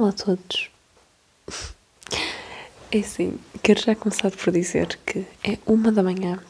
Olá 0.00 0.08
a 0.08 0.12
todos. 0.12 0.70
É 2.90 3.00
assim, 3.00 3.38
quero 3.62 3.82
já 3.82 3.94
começar 3.94 4.30
por 4.30 4.50
dizer 4.50 4.98
que 5.04 5.26
é 5.44 5.58
uma 5.66 5.92
da 5.92 6.02
manhã 6.02 6.42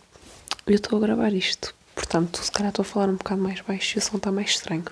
e 0.69 0.71
eu 0.71 0.77
estou 0.77 0.97
a 0.97 1.01
gravar 1.01 1.35
isto. 1.35 1.75
Portanto, 1.93 2.45
se 2.45 2.53
calhar 2.53 2.69
estou 2.69 2.85
a 2.85 2.87
falar 2.87 3.09
um 3.09 3.17
bocado 3.17 3.43
mais 3.43 3.61
baixo 3.61 3.97
e 3.97 3.99
o 3.99 4.03
som 4.03 4.19
está 4.19 4.31
mais 4.31 4.51
estranho. 4.51 4.85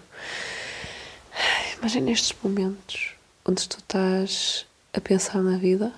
Mas 1.80 1.94
é 1.94 2.00
nestes 2.00 2.36
momentos 2.42 3.12
onde 3.44 3.68
tu 3.68 3.78
estás 3.78 4.66
a 4.92 5.00
pensar 5.00 5.40
na 5.40 5.56
vida 5.56 5.92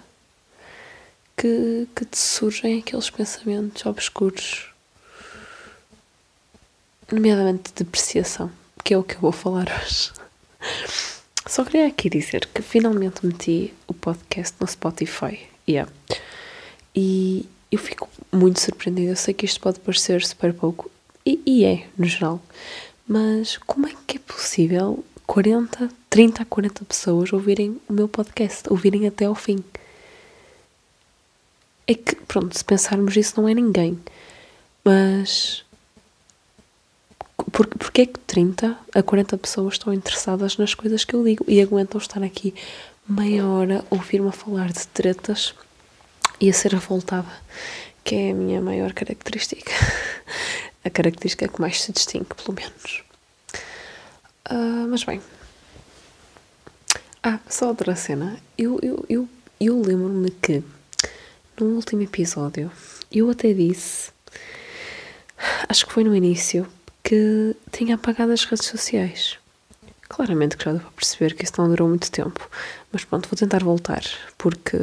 que, 1.39 1.89
que 1.97 2.05
te 2.05 2.19
surgem 2.19 2.81
aqueles 2.81 3.09
pensamentos 3.09 3.87
obscuros, 3.87 4.71
nomeadamente 7.11 7.73
de 7.73 7.85
depreciação, 7.85 8.53
que 8.85 8.93
é 8.93 8.99
o 8.99 9.03
que 9.03 9.15
eu 9.15 9.21
vou 9.21 9.33
falar 9.33 9.67
hoje. 9.83 10.13
Só 11.47 11.65
queria 11.65 11.87
aqui 11.87 12.11
dizer 12.11 12.49
que 12.53 12.63
finalmente 12.63 13.25
meti 13.25 13.73
o 13.87 13.95
podcast 13.95 14.55
no 14.61 14.67
Spotify. 14.67 15.41
Yeah. 15.69 15.91
E 16.95 17.47
eu 17.71 17.79
fico 17.79 18.09
muito 18.33 18.61
surpreendida. 18.61 19.13
Eu 19.13 19.17
sei 19.17 19.33
que 19.33 19.47
isto 19.47 19.61
pode 19.61 19.81
parecer 19.81 20.25
super 20.25 20.53
pouco, 20.53 20.91
e, 21.25 21.41
e 21.47 21.65
é, 21.65 21.87
no 21.97 22.07
geral. 22.07 22.41
Mas 23.07 23.57
como 23.59 23.87
é 23.87 23.93
que 24.07 24.17
é 24.17 24.21
possível 24.21 25.05
40, 25.27 25.89
30 26.09 26.43
a 26.43 26.47
40 26.47 26.85
pessoas 26.85 27.33
ouvirem 27.33 27.81
o 27.89 27.93
meu 27.93 28.09
podcast, 28.09 28.71
ouvirem 28.71 29.07
até 29.07 29.25
ao 29.25 29.35
fim? 29.35 29.59
É 31.87 31.95
que, 31.95 32.15
pronto, 32.15 32.57
se 32.57 32.65
pensarmos 32.65 33.17
isso, 33.17 33.41
não 33.41 33.49
é 33.49 33.55
ninguém. 33.55 33.99
Mas 34.85 35.65
por, 37.53 37.67
porque 37.67 38.03
é 38.03 38.07
que 38.07 38.19
30 38.21 38.77
a 38.95 39.03
40 39.03 39.37
pessoas 39.39 39.75
estão 39.75 39.93
interessadas 39.93 40.57
nas 40.57 40.75
coisas 40.75 41.05
que 41.05 41.15
eu 41.15 41.25
digo 41.25 41.45
e 41.49 41.61
aguentam 41.61 42.01
estar 42.01 42.23
aqui 42.23 42.55
meia 43.09 43.47
hora 43.47 43.85
ouvir-me 43.91 44.29
a 44.29 44.33
falar 44.33 44.73
de 44.73 44.87
tretas 44.89 45.55
e 46.41 46.49
a 46.49 46.53
ser 46.53 46.73
revoltada, 46.73 47.31
que 48.05 48.15
é 48.15 48.31
a 48.31 48.35
minha 48.35 48.61
maior 48.61 48.93
característica. 48.93 49.73
A 50.83 50.89
característica 50.89 51.47
que 51.47 51.61
mais 51.61 51.83
se 51.83 51.93
distingue, 51.93 52.35
pelo 52.43 52.57
menos. 52.57 53.05
Uh, 54.51 54.89
mas 54.89 55.05
bem. 55.05 55.21
Ah, 57.23 57.39
só 57.47 57.69
outra 57.69 57.95
cena. 57.95 58.39
Eu, 58.57 58.79
eu, 58.83 59.05
eu, 59.07 59.29
eu 59.61 59.79
lembro-me 59.79 60.31
que 60.31 60.65
no 61.61 61.67
último 61.75 62.01
episódio 62.01 62.73
eu 63.13 63.29
até 63.29 63.53
disse, 63.53 64.11
acho 65.69 65.87
que 65.87 65.93
foi 65.93 66.03
no 66.03 66.17
início, 66.17 66.67
que 67.11 67.57
tinha 67.73 67.97
apagado 67.97 68.31
as 68.31 68.45
redes 68.45 68.67
sociais. 68.67 69.37
Claramente 70.09 70.57
que 70.57 70.65
já 70.65 70.71
deu 70.71 70.81
para 70.81 70.93
perceber 70.93 71.35
que 71.35 71.43
isso 71.43 71.55
não 71.59 71.69
durou 71.69 71.89
muito 71.89 72.09
tempo. 72.09 72.49
Mas 72.93 73.05
pronto, 73.05 73.29
vou 73.29 73.37
tentar 73.37 73.65
voltar, 73.65 74.05
porque 74.39 74.79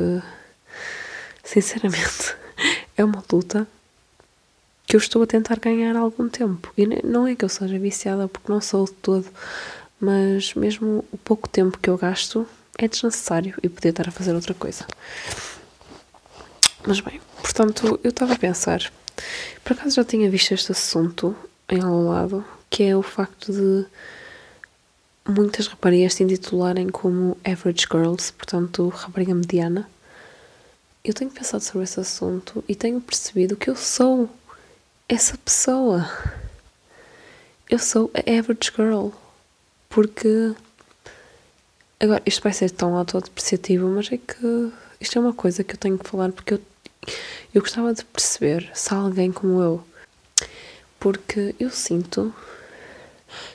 sinceramente 1.41 2.35
é 2.97 3.05
uma 3.05 3.23
luta 3.31 3.65
que 4.85 4.97
eu 4.97 4.99
estou 4.99 5.23
a 5.23 5.25
tentar 5.25 5.57
ganhar 5.57 5.95
há 5.95 5.99
algum 5.99 6.27
tempo. 6.27 6.69
E 6.77 6.85
não 7.01 7.25
é 7.25 7.33
que 7.33 7.45
eu 7.45 7.49
seja 7.49 7.79
viciada, 7.79 8.27
porque 8.27 8.51
não 8.51 8.59
sou 8.59 8.83
de 8.83 8.91
todo, 8.91 9.27
mas 9.97 10.53
mesmo 10.53 11.05
o 11.13 11.17
pouco 11.17 11.47
tempo 11.47 11.77
que 11.77 11.89
eu 11.89 11.97
gasto 11.97 12.45
é 12.77 12.89
desnecessário 12.89 13.55
e 13.63 13.69
podia 13.69 13.91
estar 13.91 14.09
a 14.09 14.11
fazer 14.11 14.35
outra 14.35 14.53
coisa. 14.53 14.85
Mas 16.85 16.99
bem, 16.99 17.21
portanto, 17.41 17.97
eu 18.03 18.09
estava 18.09 18.33
a 18.33 18.37
pensar, 18.37 18.91
por 19.63 19.71
acaso 19.71 19.95
já 19.95 20.03
tinha 20.03 20.29
visto 20.29 20.53
este 20.53 20.73
assunto 20.73 21.33
em 21.69 21.81
algum 21.81 22.09
lado, 22.09 22.45
que 22.69 22.83
é 22.83 22.95
o 22.95 23.01
facto 23.01 23.51
de 23.51 23.85
muitas 25.27 25.67
raparigas 25.67 26.13
se 26.13 26.23
intitularem 26.23 26.89
como 26.89 27.37
average 27.43 27.85
girls, 27.91 28.31
portanto, 28.31 28.87
rapariga 28.89 29.35
mediana. 29.35 29.89
Eu 31.03 31.13
tenho 31.13 31.31
pensado 31.31 31.63
sobre 31.63 31.83
esse 31.83 31.99
assunto 31.99 32.63
e 32.67 32.75
tenho 32.75 32.99
percebido 33.01 33.55
que 33.55 33.69
eu 33.69 33.75
sou 33.75 34.29
essa 35.07 35.37
pessoa. 35.37 36.09
Eu 37.69 37.79
sou 37.79 38.11
a 38.13 38.19
average 38.19 38.71
girl. 38.75 39.09
Porque. 39.89 40.53
Agora, 41.99 42.21
isto 42.25 42.43
vai 42.43 42.53
ser 42.53 42.69
tão 42.69 42.95
autodepreciativo, 42.95 43.87
mas 43.87 44.11
é 44.11 44.17
que 44.17 44.71
isto 44.99 45.17
é 45.17 45.21
uma 45.21 45.33
coisa 45.33 45.63
que 45.63 45.73
eu 45.73 45.77
tenho 45.77 45.97
que 45.97 46.07
falar 46.07 46.31
porque 46.31 46.55
eu, 46.55 46.61
eu 47.53 47.61
gostava 47.61 47.93
de 47.93 48.05
perceber 48.05 48.69
se 48.73 48.93
alguém 48.93 49.31
como 49.31 49.61
eu 49.61 49.83
porque 50.99 51.55
eu 51.59 51.69
sinto 51.69 52.33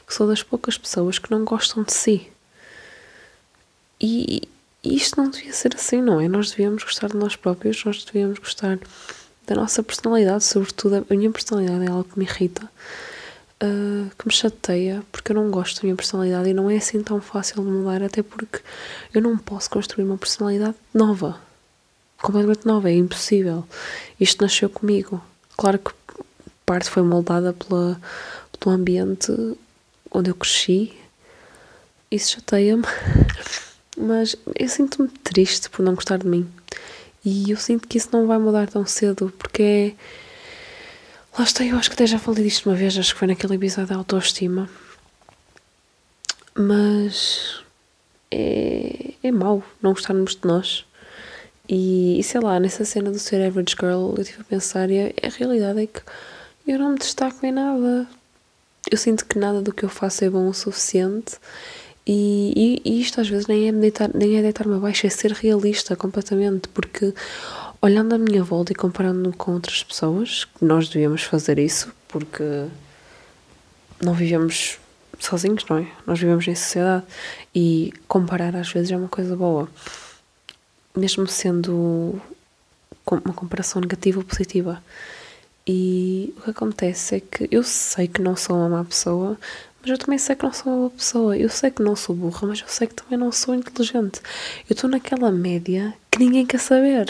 que 0.07 0.15
sou 0.15 0.27
das 0.27 0.43
poucas 0.43 0.77
pessoas 0.77 1.19
que 1.19 1.31
não 1.31 1.45
gostam 1.45 1.83
de 1.83 1.93
si. 1.93 2.31
E, 4.01 4.49
isto 4.85 5.21
não 5.21 5.31
devia 5.31 5.53
ser 5.53 5.75
assim, 5.75 6.03
não 6.03 6.21
é? 6.21 6.27
Nós 6.27 6.51
devíamos 6.51 6.83
gostar 6.83 7.09
de 7.09 7.17
nós 7.17 7.37
próprios, 7.37 7.85
nós 7.85 8.05
devíamos 8.05 8.39
gostar 8.39 8.79
da 9.47 9.55
nossa 9.55 9.83
personalidade, 9.83 10.45
sobretudo 10.45 11.07
a 11.09 11.15
minha 11.15 11.31
personalidade 11.31 11.85
é 11.85 11.89
algo 11.89 12.05
que 12.05 12.19
me 12.19 12.25
irrita, 12.25 12.65
uh, 13.63 14.11
que 14.19 14.27
me 14.27 14.33
chateia, 14.33 15.03
porque 15.13 15.31
eu 15.31 15.37
não 15.37 15.51
gosto 15.51 15.77
da 15.77 15.83
minha 15.85 15.97
personalidade 15.97 16.49
e 16.49 16.55
não 16.55 16.69
é 16.69 16.77
assim 16.77 17.01
tão 17.03 17.21
fácil 17.21 17.63
de 17.63 17.71
mudar, 17.71 18.03
até 18.03 18.23
porque 18.23 18.61
eu 19.15 19.23
não 19.23 19.39
posso 19.39 19.71
construir 19.71 20.05
uma 20.05 20.19
personalidade 20.19 20.75
nova, 20.93 21.41
completamente 22.21 22.67
nova, 22.67 22.91
é 22.91 22.95
impossível. 22.95 23.65
Isto 24.19 24.43
nasceu 24.43 24.69
comigo. 24.69 25.23
Claro 25.57 25.79
que 25.79 25.93
parte 26.73 26.89
foi 26.89 27.03
moldada 27.03 27.53
pela, 27.53 28.01
pelo 28.59 28.75
ambiente 28.75 29.31
onde 30.11 30.31
eu 30.31 30.35
cresci. 30.35 30.91
Isso 32.11 32.33
chateia-me, 32.33 32.85
mas 33.95 34.35
eu 34.59 34.69
sinto-me 34.69 35.09
triste 35.09 35.69
por 35.69 35.83
não 35.83 35.95
gostar 35.95 36.17
de 36.17 36.27
mim. 36.27 36.49
E 37.23 37.51
eu 37.51 37.59
sinto 37.59 37.87
que 37.87 37.99
isso 37.99 38.09
não 38.11 38.27
vai 38.27 38.39
mudar 38.39 38.71
tão 38.71 38.87
cedo, 38.87 39.31
porque 39.39 39.63
é. 39.63 39.93
Lá 41.39 41.45
está, 41.45 41.65
eu 41.65 41.77
acho 41.77 41.91
que 41.91 41.95
até 41.95 42.07
já 42.07 42.19
falei 42.19 42.45
disto 42.45 42.69
uma 42.69 42.77
vez, 42.77 42.97
acho 42.97 43.13
que 43.13 43.19
foi 43.19 43.29
naquele 43.29 43.55
episódio 43.55 43.89
da 43.89 43.97
autoestima. 43.97 44.69
Mas 46.55 47.63
é, 48.31 49.13
é 49.23 49.31
mau 49.31 49.63
não 49.83 49.93
gostarmos 49.93 50.37
de 50.37 50.47
nós. 50.47 50.87
E, 51.69 52.19
e 52.19 52.23
sei 52.23 52.41
lá, 52.41 52.59
nessa 52.59 52.85
cena 52.85 53.11
do 53.11 53.19
ser 53.19 53.47
average 53.47 53.77
girl, 53.79 54.15
eu 54.17 54.23
estive 54.23 54.41
a 54.41 54.45
pensar 54.45 54.91
e 54.91 55.01
a, 55.01 55.27
a 55.27 55.31
realidade 55.31 55.83
é 55.83 55.87
que 55.87 56.03
eu 56.67 56.79
não 56.79 56.93
me 56.93 56.99
destaco 56.99 57.45
em 57.45 57.53
nada. 57.53 58.07
Eu 58.91 58.99
sinto 58.99 59.25
que 59.25 59.39
nada 59.39 59.63
do 59.63 59.73
que 59.73 59.85
eu 59.85 59.89
faço 59.89 60.25
é 60.25 60.31
bom 60.31 60.49
o 60.49 60.55
suficiente 60.55 61.39
e, 62.07 62.81
e, 62.85 62.91
e 62.91 63.01
isto 63.01 63.21
às 63.21 63.29
vezes 63.29 63.47
nem 63.47 63.69
é, 63.69 63.73
deitar, 63.73 64.11
nem 64.13 64.37
é 64.37 64.43
deitar-me 64.43 64.75
abaixo, 64.75 65.07
é 65.07 65.11
ser 65.11 65.33
realista 65.33 65.95
completamente, 65.95 66.69
porque 66.69 67.15
olhando 67.81 68.15
à 68.15 68.19
minha 68.19 68.43
volta 68.43 68.73
e 68.73 68.75
comparando-me 68.75 69.33
com 69.35 69.53
outras 69.53 69.83
pessoas, 69.85 70.47
nós 70.61 70.89
devíamos 70.89 71.23
fazer 71.23 71.59
isso, 71.59 71.93
porque 72.09 72.67
não 74.03 74.15
vivemos 74.15 74.79
sozinhos, 75.19 75.65
não 75.69 75.79
é? 75.79 75.87
Nós 76.05 76.19
vivemos 76.19 76.47
em 76.49 76.55
sociedade 76.55 77.05
e 77.55 77.93
comparar 78.09 78.57
às 78.57 78.73
vezes 78.73 78.91
é 78.91 78.97
uma 78.97 79.09
coisa 79.09 79.37
boa, 79.37 79.69
mesmo 80.97 81.27
sendo 81.29 82.21
uma 83.07 83.35
comparação 83.35 83.81
negativa 83.81 84.19
ou 84.19 84.25
positiva. 84.25 84.83
E 85.67 86.35
o 86.39 86.43
que 86.43 86.51
acontece 86.51 87.17
é 87.17 87.21
que 87.21 87.49
eu 87.51 87.63
sei 87.63 88.09
que 88.09 88.21
não 88.21 88.35
sou 88.37 88.57
uma 88.57 88.69
má 88.69 88.85
pessoa, 88.85 89.39
mas 89.81 89.91
eu 89.91 89.99
também 89.99 90.19
sei 90.19 90.37
que 90.37 90.45
não 90.45 90.53
sou 90.53 90.73
uma 90.73 90.79
boa 90.79 90.91
pessoa. 90.91 91.37
Eu 91.37 91.49
sei 91.49 91.71
que 91.71 91.83
não 91.83 91.97
sou 91.97 92.15
burra, 92.15 92.49
mas 92.49 92.61
eu 92.61 92.69
sei 92.69 92.87
que 92.87 92.95
também 92.95 93.19
não 93.19 93.33
sou 93.33 93.55
inteligente. 93.55 94.21
Eu 94.69 94.75
estou 94.75 94.89
naquela 94.91 95.31
média 95.31 95.95
que 96.11 96.19
ninguém 96.19 96.47
quer 96.47 96.59
saber. 96.59 97.09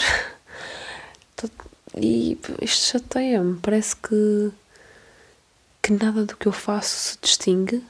E 1.95 2.39
isto 2.61 2.93
chateia-me. 2.93 3.59
Parece 3.61 3.97
que, 3.97 4.51
que 5.83 5.93
nada 5.93 6.25
do 6.25 6.37
que 6.37 6.47
eu 6.47 6.53
faço 6.53 7.13
se 7.13 7.19
distingue, 7.21 7.83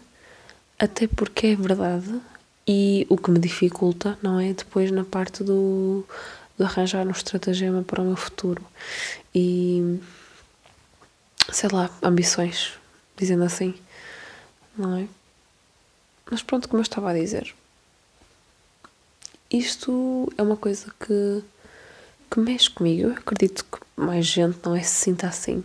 até 0.79 1.07
porque 1.07 1.49
é 1.49 1.57
verdade. 1.57 2.21
E 2.67 3.07
o 3.09 3.17
que 3.17 3.31
me 3.31 3.39
dificulta, 3.39 4.19
não 4.23 4.39
é? 4.39 4.53
Depois 4.53 4.91
na 4.91 5.05
parte 5.05 5.43
do, 5.43 6.05
de 6.59 6.65
arranjar 6.65 7.07
um 7.07 7.11
estratagema 7.11 7.83
para 7.83 8.03
o 8.03 8.05
meu 8.05 8.17
futuro. 8.17 8.63
E 9.35 9.99
sei 11.51 11.69
lá, 11.73 11.91
ambições, 12.03 12.73
dizendo 13.17 13.45
assim, 13.45 13.75
não 14.77 14.97
é? 14.97 15.07
Mas 16.31 16.43
pronto, 16.43 16.69
como 16.69 16.81
eu 16.81 16.83
estava 16.83 17.11
a 17.11 17.15
dizer, 17.15 17.55
isto 19.51 20.33
é 20.39 20.43
uma 20.43 20.57
coisa 20.57 20.93
que, 20.99 21.45
que 22.31 22.41
mexe 22.41 22.71
comigo. 22.71 23.09
Eu 23.09 23.13
acredito 23.13 23.65
que 23.65 23.79
mais 23.97 24.25
gente 24.25 24.59
não 24.65 24.75
é 24.75 24.83
se 24.83 24.95
sinta 24.95 25.27
assim. 25.27 25.63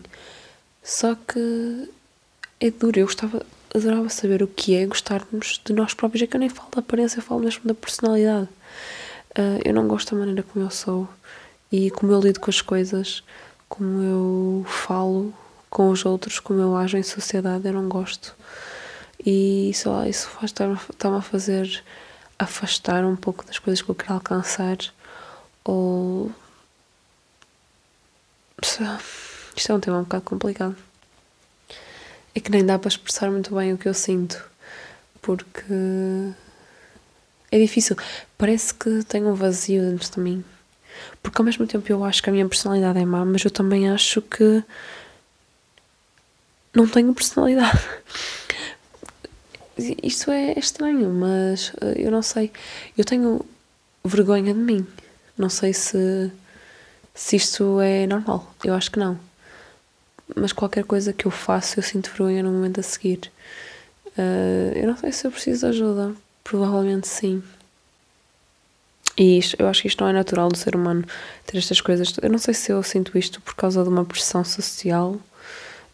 Só 0.84 1.16
que 1.16 1.90
é 2.60 2.70
duro. 2.70 3.00
Eu 3.00 3.06
gostava, 3.06 3.46
adorava 3.74 4.10
saber 4.10 4.44
o 4.44 4.48
que 4.48 4.76
é 4.76 4.86
gostarmos 4.86 5.62
de 5.64 5.72
nós 5.72 5.94
próprios. 5.94 6.22
É 6.24 6.28
que 6.28 6.36
eu 6.36 6.40
nem 6.40 6.50
falo 6.50 6.70
da 6.72 6.80
aparência, 6.80 7.20
eu 7.20 7.24
falo 7.24 7.40
mesmo 7.42 7.64
da 7.64 7.74
personalidade. 7.74 8.50
Uh, 9.38 9.62
eu 9.64 9.74
não 9.74 9.88
gosto 9.88 10.14
da 10.14 10.20
maneira 10.20 10.44
como 10.44 10.66
eu 10.66 10.70
sou 10.70 11.08
e 11.72 11.92
como 11.92 12.12
eu 12.12 12.20
lido 12.20 12.40
com 12.40 12.50
as 12.50 12.62
coisas, 12.62 13.24
como 13.70 14.02
eu 14.02 14.66
falo, 14.68 15.34
com 15.70 15.90
os 15.90 16.06
outros, 16.06 16.40
como 16.40 16.62
eu 16.62 16.76
ajo 16.76 16.98
em 16.98 17.04
sociedade, 17.04 17.68
eu 17.68 17.74
não 17.74 17.88
gosto. 17.88 18.36
E 19.26 19.72
sei 19.74 19.92
lá, 19.92 20.08
isso 20.08 20.30
faz 20.30 20.46
estar-me 20.52 21.18
a 21.18 21.22
fazer 21.22 21.84
afastar 22.40 23.04
um 23.04 23.16
pouco 23.16 23.46
das 23.46 23.60
coisas 23.60 23.82
que 23.82 23.90
eu 23.90 23.96
quero 23.96 24.14
alcançar 24.14 24.78
ou. 25.64 26.32
Isto 29.56 29.72
é 29.72 29.76
um 29.76 29.80
tema 29.80 30.00
um 30.00 30.04
bocado 30.04 30.24
complicado. 30.24 30.76
É 32.34 32.40
que 32.40 32.52
nem 32.52 32.66
dá 32.66 32.78
para 32.78 32.90
expressar 32.90 33.32
muito 33.32 33.56
bem 33.56 33.74
o 33.74 33.78
que 33.78 33.88
eu 33.88 33.94
sinto, 33.94 34.44
porque 35.22 35.64
é 37.52 37.60
difícil. 37.60 37.96
Parece 38.38 38.74
que 38.74 39.04
tenho 39.04 39.30
um 39.30 39.34
vazio 39.34 39.82
dentro 39.82 40.12
de 40.12 40.20
mim. 40.20 40.46
Porque 41.22 41.40
ao 41.40 41.46
mesmo 41.46 41.66
tempo 41.68 41.92
eu 41.92 42.04
acho 42.04 42.22
que 42.22 42.30
a 42.30 42.34
minha 42.34 42.48
personalidade 42.48 43.00
é 43.00 43.06
má, 43.06 43.24
mas 43.26 43.44
eu 43.44 43.52
também 43.52 43.90
acho 43.90 44.22
que 44.22 44.64
não 46.78 46.88
tenho 46.88 47.12
personalidade. 47.14 47.80
Isto 50.04 50.32
é 50.32 50.54
estranho, 50.58 51.10
mas 51.10 51.74
eh, 51.82 51.96
eu 51.98 52.12
não 52.12 52.22
sei. 52.22 52.52
Eu 52.96 53.04
tenho 53.04 53.44
vergonha 54.04 54.54
de 54.54 54.60
mim. 54.60 54.86
Não 55.36 55.50
sei 55.50 55.74
se, 55.74 56.32
se 57.16 57.36
isto 57.36 57.80
é 57.82 58.06
normal. 58.06 58.54
Eu 58.64 58.76
acho 58.76 58.92
que 58.92 59.00
não. 59.00 59.20
Mas 60.36 60.52
qualquer 60.54 60.84
coisa 60.84 61.14
que 61.14 61.26
eu 61.26 61.32
faço, 61.32 61.80
eu 61.80 61.84
sinto 61.84 62.10
vergonha 62.10 62.44
no 62.44 62.52
momento 62.52 62.80
a 62.80 62.84
seguir. 62.84 63.32
Uh, 64.18 64.74
eu 64.76 64.88
não 64.88 64.98
sei 64.98 65.12
se 65.12 65.26
eu 65.26 65.32
preciso 65.32 65.62
de 65.62 65.66
ajuda. 65.68 66.16
Provavelmente 66.44 67.08
sim. 67.08 67.42
E 69.18 69.40
isto, 69.40 69.56
eu 69.60 69.68
acho 69.68 69.82
que 69.82 69.88
isto 69.88 70.04
não 70.04 70.10
é 70.10 70.14
natural 70.14 70.50
do 70.50 70.58
ser 70.58 70.76
humano 70.76 71.04
ter 71.46 71.58
estas 71.58 71.82
coisas. 71.82 72.14
Eu 72.22 72.30
não 72.30 72.38
sei 72.38 72.54
se 72.54 72.72
eu 72.72 72.84
sinto 72.84 73.18
isto 73.18 73.42
por 73.42 73.56
causa 73.56 73.82
de 73.84 73.90
uma 73.90 74.06
pressão 74.06 74.44
social 74.44 75.20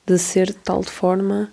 de 0.05 0.17
ser 0.17 0.47
de 0.47 0.53
tal 0.53 0.83
forma 0.83 1.51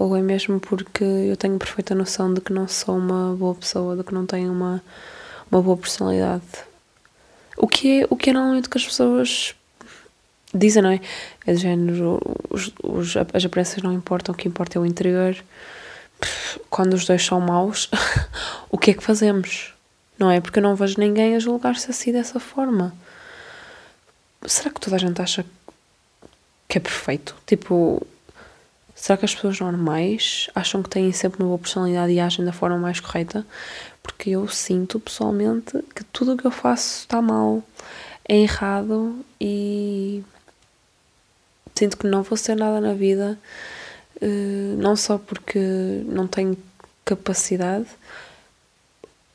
ou 0.00 0.16
é 0.16 0.22
mesmo 0.22 0.58
porque 0.58 1.04
eu 1.04 1.36
tenho 1.36 1.58
perfeita 1.58 1.94
noção 1.94 2.32
de 2.32 2.40
que 2.40 2.54
não 2.54 2.66
sou 2.66 2.96
uma 2.96 3.36
boa 3.36 3.54
pessoa, 3.54 3.94
de 3.94 4.02
que 4.02 4.14
não 4.14 4.24
tenho 4.24 4.50
uma, 4.50 4.82
uma 5.52 5.60
boa 5.60 5.76
personalidade. 5.76 6.42
O 7.58 7.68
que 7.68 8.00
é, 8.00 8.06
o 8.08 8.16
que 8.16 8.30
é 8.30 8.32
normalmente 8.32 8.70
que 8.70 8.78
as 8.78 8.84
pessoas 8.86 9.54
dizem, 10.54 10.82
não 10.82 10.90
é? 10.90 11.00
É 11.46 11.52
de 11.52 11.60
género, 11.60 12.18
os, 12.48 12.72
os, 12.82 13.14
as 13.34 13.44
aparências 13.44 13.82
não 13.82 13.92
importam, 13.92 14.34
o 14.34 14.38
que 14.38 14.48
importa 14.48 14.78
é 14.78 14.80
o 14.80 14.86
interior. 14.86 15.36
Quando 16.70 16.94
os 16.94 17.04
dois 17.04 17.22
são 17.22 17.38
maus, 17.38 17.90
o 18.70 18.78
que 18.78 18.92
é 18.92 18.94
que 18.94 19.04
fazemos? 19.04 19.74
Não 20.18 20.30
é? 20.30 20.40
Porque 20.40 20.60
eu 20.60 20.62
não 20.62 20.74
vejo 20.74 20.98
ninguém 20.98 21.36
a 21.36 21.38
julgar-se 21.38 21.90
assim 21.90 22.10
dessa 22.10 22.40
forma. 22.40 22.94
Será 24.46 24.70
que 24.70 24.80
toda 24.80 24.96
a 24.96 24.98
gente 24.98 25.20
acha 25.20 25.44
que 26.70 26.78
é 26.78 26.80
perfeito? 26.80 27.34
Tipo, 27.46 28.06
Será 29.00 29.16
que 29.16 29.24
as 29.24 29.34
pessoas 29.34 29.58
normais 29.58 30.50
acham 30.54 30.82
que 30.82 30.90
têm 30.90 31.10
sempre 31.10 31.42
uma 31.42 31.48
boa 31.48 31.58
personalidade 31.58 32.12
e 32.12 32.20
agem 32.20 32.44
da 32.44 32.52
forma 32.52 32.76
mais 32.76 33.00
correta? 33.00 33.46
Porque 34.02 34.28
eu 34.28 34.46
sinto 34.46 35.00
pessoalmente 35.00 35.82
que 35.96 36.04
tudo 36.04 36.34
o 36.34 36.36
que 36.36 36.46
eu 36.46 36.50
faço 36.50 36.98
está 36.98 37.22
mal, 37.22 37.62
é 38.28 38.36
errado 38.36 39.24
e 39.40 40.22
sinto 41.74 41.96
que 41.96 42.06
não 42.06 42.22
vou 42.22 42.36
ser 42.36 42.54
nada 42.56 42.78
na 42.78 42.92
vida, 42.92 43.38
eh, 44.20 44.74
não 44.76 44.94
só 44.94 45.16
porque 45.16 45.58
não 46.04 46.26
tenho 46.26 46.54
capacidade 47.02 47.86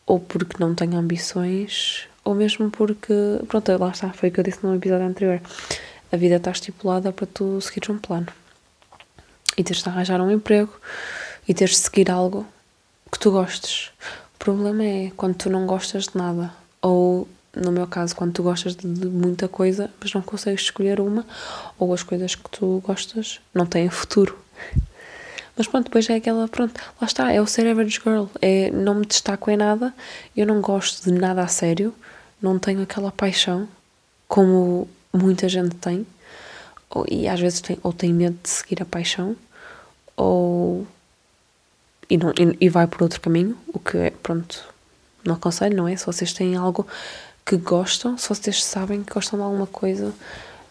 ou 0.06 0.20
porque 0.20 0.58
não 0.60 0.76
tenho 0.76 0.96
ambições, 0.96 2.08
ou 2.24 2.36
mesmo 2.36 2.70
porque, 2.70 3.14
pronto, 3.48 3.76
lá 3.80 3.90
está, 3.90 4.14
foi 4.14 4.30
o 4.30 4.32
que 4.32 4.42
eu 4.42 4.44
disse 4.44 4.64
no 4.64 4.76
episódio 4.76 5.08
anterior. 5.08 5.42
A 6.16 6.18
vida 6.18 6.38
está 6.38 6.50
estipulada 6.50 7.12
para 7.12 7.26
tu 7.26 7.60
seguires 7.60 7.90
um 7.90 7.98
plano 7.98 8.28
e 9.58 9.64
teres 9.66 9.84
de 9.84 9.90
arranjar 9.90 10.22
um 10.22 10.32
emprego 10.32 10.72
e 11.46 11.54
teres 11.54 11.74
de 11.74 11.80
seguir 11.82 12.10
algo 12.10 12.48
que 13.12 13.20
tu 13.20 13.32
gostes. 13.32 13.92
O 14.34 14.40
problema 14.40 14.82
é 14.82 15.12
quando 15.18 15.36
tu 15.36 15.50
não 15.50 15.66
gostas 15.66 16.06
de 16.06 16.16
nada, 16.16 16.54
ou 16.82 17.28
no 17.54 17.70
meu 17.70 17.86
caso, 17.86 18.16
quando 18.16 18.32
tu 18.32 18.44
gostas 18.44 18.78
de, 18.78 18.88
muita 18.88 19.50
coisa, 19.50 19.92
mas 20.00 20.14
não 20.14 20.22
consegues 20.22 20.62
escolher 20.62 21.02
uma, 21.02 21.26
ou 21.78 21.94
as 21.94 22.02
coisas 22.02 22.34
que 22.34 22.50
tu 22.50 22.82
gostas 22.86 23.42
não 23.54 23.66
têm 23.66 23.90
futuro. 23.90 24.40
Mas 25.58 25.68
pronto, 25.68 25.88
depois 25.88 26.10
é 26.10 26.16
aquela, 26.16 26.48
pronto, 26.48 26.80
lá 27.02 27.08
está, 27.08 27.30
é 27.30 27.42
o 27.42 27.46
ser 27.46 27.68
average 27.68 28.00
girl, 28.02 28.28
é 28.42 28.72
não 28.72 28.96
me 28.96 29.06
destaco 29.06 29.52
em 29.52 29.58
nada, 29.58 29.94
eu 30.34 30.48
não 30.48 30.62
gosto 30.62 31.04
de 31.04 31.12
nada 31.12 31.44
a 31.44 31.48
sério, 31.50 31.94
não 32.42 32.58
tenho 32.58 32.84
aquela 32.84 33.12
paixão 33.12 33.68
como 34.30 34.88
muita 35.18 35.50
gente 35.50 35.76
tem, 35.76 36.06
ou, 36.90 37.06
e 37.10 37.28
às 37.28 37.40
vezes 37.40 37.62
tem, 37.62 37.78
ou 37.84 37.94
tem 37.94 38.14
medo 38.14 38.38
de 38.42 38.50
seguir 38.50 38.82
a 38.82 38.86
paixão, 38.86 39.36
ou 40.16 40.88
e, 42.10 42.18
não, 42.18 42.32
e, 42.32 42.66
e, 42.66 42.70
vai 42.70 42.88
por 42.88 43.04
outro 43.04 43.20
caminho, 43.20 43.58
o 43.68 43.80
que 43.80 43.98
é, 43.98 44.12
pronto, 44.12 44.64
não 45.24 45.36
aconselho, 45.36 45.76
não 45.76 45.88
é? 45.88 45.96
Se 45.96 46.06
vocês 46.06 46.34
têm 46.34 46.56
algo 46.56 46.88
que 47.46 47.58
gostam, 47.58 48.18
se 48.18 48.30
vocês 48.30 48.64
sabem 48.64 49.04
que 49.04 49.14
gostam 49.14 49.40
de 49.40 49.44
alguma 49.46 49.68
coisa, 49.68 50.14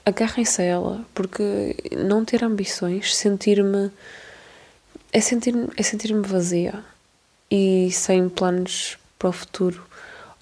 agarrem-se 0.04 0.62
a 0.62 0.64
ela, 0.64 1.04
porque 1.14 1.76
não 1.96 2.24
ter 2.24 2.44
ambições, 2.44 3.16
sentir-me. 3.16 3.90
é 5.12 5.20
sentir-me 5.20 5.68
é 5.76 5.82
sentir 5.82 6.14
vazia 6.22 6.84
e 7.50 7.90
sem 7.92 8.28
planos 8.28 8.98
para 9.18 9.28
o 9.28 9.32
futuro, 9.32 9.84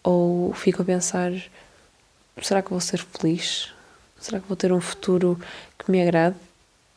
ou 0.03 0.53
fico 0.53 0.83
a 0.83 0.85
pensar: 0.85 1.33
será 2.43 2.63
que 2.63 2.71
vou 2.71 2.81
ser 2.81 2.99
feliz? 2.99 3.73
Será 4.23 4.39
que 4.39 4.47
vou 4.47 4.57
ter 4.57 4.73
um 4.73 4.81
futuro 4.81 5.39
que 5.77 5.91
me 5.91 6.01
agrade? 6.01 6.37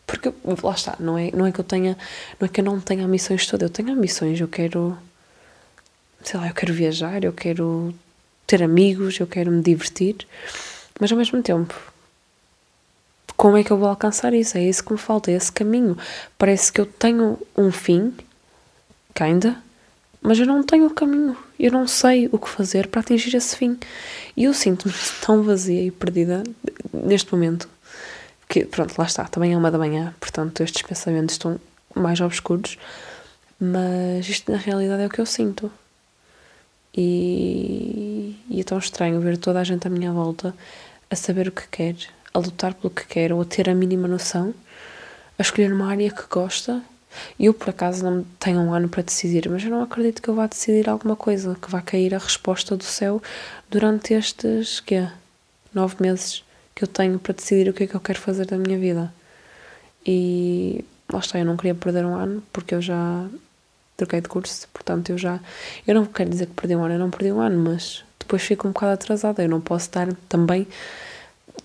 Porque 0.06 0.32
lá 0.46 0.74
está, 0.76 0.96
não 1.00 1.18
é, 1.18 1.32
não 1.32 1.48
é 1.48 1.52
que 1.52 1.60
eu 1.60 1.64
tenha, 1.64 1.98
não 2.40 2.46
é 2.46 2.48
que 2.48 2.62
eu 2.62 2.64
não 2.64 2.80
tenha 2.80 3.04
ambições 3.04 3.48
todas, 3.48 3.68
eu 3.68 3.74
tenho 3.74 3.92
ambições, 3.92 4.40
eu 4.40 4.48
quero, 4.48 4.96
sei 6.24 6.40
lá, 6.40 6.48
eu 6.48 6.54
quero 6.54 6.72
viajar, 6.72 7.24
eu 7.24 7.34
quero 7.34 7.96
ter 8.46 8.62
amigos, 8.62 9.20
eu 9.20 9.26
quero 9.26 9.52
me 9.52 9.64
divertir, 9.64 10.16
mas 11.00 11.12
ao 11.12 11.18
mesmo 11.18 11.42
tempo, 11.42 11.74
como 13.36 13.58
é 13.58 13.64
que 13.64 13.72
eu 13.72 13.78
vou 13.78 13.90
alcançar 13.90 14.32
isso? 14.36 14.56
É 14.60 14.64
isso 14.64 14.84
que 14.84 14.94
me 14.94 15.00
falta, 15.00 15.32
é 15.32 15.34
esse 15.34 15.52
caminho. 15.52 15.98
Parece 16.38 16.72
que 16.72 16.80
eu 16.80 16.86
tenho 16.86 17.40
um 17.58 17.72
fim, 17.72 18.14
ainda, 19.20 19.58
mas 20.26 20.40
eu 20.40 20.46
não 20.46 20.64
tenho 20.64 20.88
o 20.88 20.94
caminho, 20.94 21.38
eu 21.60 21.72
não 21.72 21.88
sei 21.88 22.28
o 22.32 22.40
que 22.40 22.50
fazer 22.50 22.88
para 22.88 23.02
atingir 23.02 23.36
esse 23.36 23.56
fim. 23.56 23.78
E 24.36 24.46
eu 24.46 24.54
sinto-me 24.54 24.94
tão 25.24 25.44
vazia 25.44 25.84
e 25.84 25.92
perdida 25.92 26.44
neste 26.92 27.32
momento 27.32 27.70
que, 28.50 28.66
pronto, 28.66 28.96
lá 28.98 29.06
está, 29.06 29.26
também 29.26 29.54
é 29.54 29.58
uma 29.58 29.70
da 29.70 29.78
manhã, 29.78 30.16
portanto 30.20 30.64
estes 30.64 30.82
pensamentos 30.82 31.36
estão 31.36 31.60
mais 31.94 32.20
obscuros, 32.22 32.78
mas 33.60 34.28
isto 34.28 34.52
na 34.52 34.58
realidade 34.58 35.04
é 35.04 35.06
o 35.06 35.10
que 35.10 35.22
eu 35.22 35.26
sinto. 35.26 35.72
E, 36.98 38.36
e 38.50 38.62
é 38.62 38.64
tão 38.64 38.80
estranho 38.80 39.20
ver 39.20 39.38
toda 39.38 39.60
a 39.60 39.64
gente 39.64 39.86
à 39.86 39.90
minha 39.90 40.12
volta 40.12 40.56
a 41.10 41.16
saber 41.16 41.48
o 41.48 41.52
que 41.52 41.68
quer, 41.68 41.96
a 42.34 42.40
lutar 42.40 42.74
pelo 42.74 42.92
que 42.92 43.06
quer, 43.06 43.32
ou 43.32 43.42
a 43.42 43.46
ter 43.46 43.70
a 43.70 43.76
mínima 43.76 44.08
noção, 44.08 44.54
a 45.38 45.42
escolher 45.42 45.72
uma 45.72 45.90
área 45.90 46.10
que 46.10 46.24
gosta. 46.30 46.82
Eu, 47.40 47.54
por 47.54 47.70
acaso, 47.70 48.04
não 48.04 48.24
tenho 48.40 48.60
um 48.60 48.74
ano 48.74 48.90
para 48.90 49.04
decidir, 49.04 49.50
mas 49.50 49.64
eu 49.64 49.70
não 49.70 49.84
acredito 49.84 50.22
que 50.22 50.30
eu 50.30 50.36
vá 50.36 50.48
decidir 50.48 50.90
alguma 50.90 51.16
coisa, 51.16 51.56
que 51.62 51.70
vá 51.70 51.82
cair 51.82 52.14
a 52.16 52.18
resposta 52.18 52.76
do 52.76 52.84
céu 52.84 53.22
durante 53.70 54.14
estes, 54.14 54.80
quê? 54.80 55.08
Nove 55.74 55.96
meses 56.00 56.44
que 56.74 56.84
eu 56.84 56.88
tenho 56.88 57.18
para 57.20 57.34
decidir 57.34 57.70
o 57.70 57.74
que 57.74 57.84
é 57.84 57.88
que 57.88 57.96
eu 57.96 58.00
quero 58.00 58.20
fazer 58.20 58.46
da 58.46 58.58
minha 58.58 58.78
vida. 58.78 59.14
E 60.06 60.84
lá 61.12 61.20
está, 61.20 61.40
eu 61.40 61.46
não 61.46 61.58
queria 61.58 61.76
perder 61.76 62.06
um 62.06 62.16
ano 62.16 62.44
porque 62.52 62.76
eu 62.76 62.82
já 62.82 63.28
troquei 63.98 64.22
de 64.22 64.28
curso, 64.28 64.68
portanto 64.74 65.10
eu 65.10 65.18
já. 65.18 65.40
Eu 65.88 65.96
não 65.96 66.06
quero 66.06 66.30
dizer 66.30 66.48
que 66.48 66.54
perdi 66.54 66.76
um 66.76 66.84
ano, 66.84 66.96
eu 66.96 67.00
não 67.00 67.10
perdi 67.10 67.32
um 67.32 67.40
ano, 67.40 67.58
mas 67.58 68.04
depois 68.20 68.42
fico 68.42 68.68
um 68.68 68.72
bocado 68.72 68.94
atrasada. 68.94 69.44
Eu 69.44 69.50
não 69.50 69.62
posso 69.62 69.86
estar 69.86 70.08
também. 70.30 70.68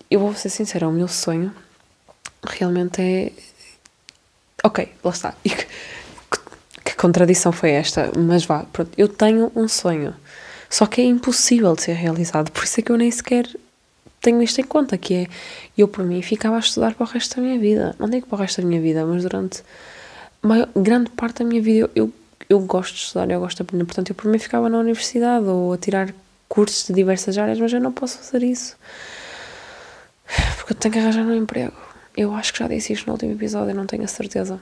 Eu 0.09 0.19
vou 0.19 0.33
ser 0.33 0.49
sincera, 0.49 0.87
o 0.87 0.91
meu 0.91 1.07
sonho 1.07 1.53
realmente 2.43 3.01
é. 3.01 3.31
Ok, 4.63 4.87
lá 5.03 5.11
está. 5.11 5.33
E 5.43 5.49
que, 5.49 5.67
que 6.85 6.95
contradição 6.95 7.51
foi 7.51 7.71
esta? 7.71 8.11
Mas 8.17 8.45
vá, 8.45 8.65
pronto, 8.71 8.91
eu 8.97 9.07
tenho 9.07 9.51
um 9.55 9.67
sonho. 9.67 10.13
Só 10.69 10.85
que 10.85 11.01
é 11.01 11.03
impossível 11.03 11.75
de 11.75 11.83
ser 11.83 11.93
realizado, 11.93 12.51
por 12.51 12.63
isso 12.63 12.79
é 12.79 12.83
que 12.83 12.91
eu 12.91 12.97
nem 12.97 13.11
sequer 13.11 13.45
tenho 14.21 14.41
isto 14.41 14.61
em 14.61 14.63
conta, 14.63 14.97
que 14.97 15.13
é, 15.15 15.27
eu 15.77 15.87
por 15.87 16.05
mim 16.05 16.21
ficava 16.21 16.55
a 16.55 16.59
estudar 16.59 16.93
para 16.93 17.05
o 17.05 17.09
resto 17.09 17.35
da 17.35 17.41
minha 17.41 17.59
vida. 17.59 17.95
Não 17.99 18.07
digo 18.07 18.27
para 18.27 18.35
o 18.35 18.39
resto 18.39 18.61
da 18.61 18.67
minha 18.67 18.79
vida, 18.79 19.03
mas 19.05 19.23
durante 19.23 19.63
maior, 20.41 20.69
grande 20.75 21.09
parte 21.09 21.39
da 21.39 21.45
minha 21.45 21.61
vida 21.61 21.89
eu, 21.95 22.13
eu, 22.47 22.59
gosto 22.59 22.93
de 22.93 23.01
estudar, 23.01 23.29
eu 23.29 23.39
gosto 23.39 23.57
de 23.57 23.63
aprender. 23.63 23.83
Portanto, 23.85 24.09
eu 24.11 24.15
por 24.15 24.29
mim 24.29 24.37
ficava 24.37 24.69
na 24.69 24.77
universidade 24.77 25.45
ou 25.45 25.73
a 25.73 25.77
tirar 25.77 26.13
cursos 26.47 26.87
de 26.87 26.93
diversas 26.93 27.37
áreas, 27.37 27.59
mas 27.59 27.73
eu 27.73 27.81
não 27.81 27.91
posso 27.91 28.19
fazer 28.19 28.43
isso. 28.43 28.77
Porque 30.57 30.73
eu 30.73 30.77
tenho 30.77 30.93
que 30.93 30.99
arranjar 30.99 31.25
um 31.25 31.35
emprego. 31.35 31.90
Eu 32.21 32.33
acho 32.35 32.53
que 32.53 32.59
já 32.59 32.67
disse 32.67 32.93
isto 32.93 33.07
no 33.07 33.13
último 33.13 33.31
episódio, 33.31 33.73
não 33.73 33.87
tenho 33.87 34.03
a 34.03 34.07
certeza. 34.07 34.61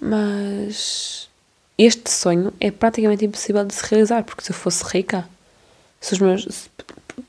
Mas 0.00 1.28
este 1.76 2.10
sonho 2.10 2.52
é 2.60 2.70
praticamente 2.70 3.24
impossível 3.24 3.64
de 3.64 3.74
se 3.74 3.84
realizar, 3.84 4.22
porque 4.22 4.44
se 4.44 4.50
eu 4.50 4.54
fosse 4.54 4.84
rica, 4.84 5.28
se 6.00 6.12
os 6.12 6.18
meus, 6.20 6.68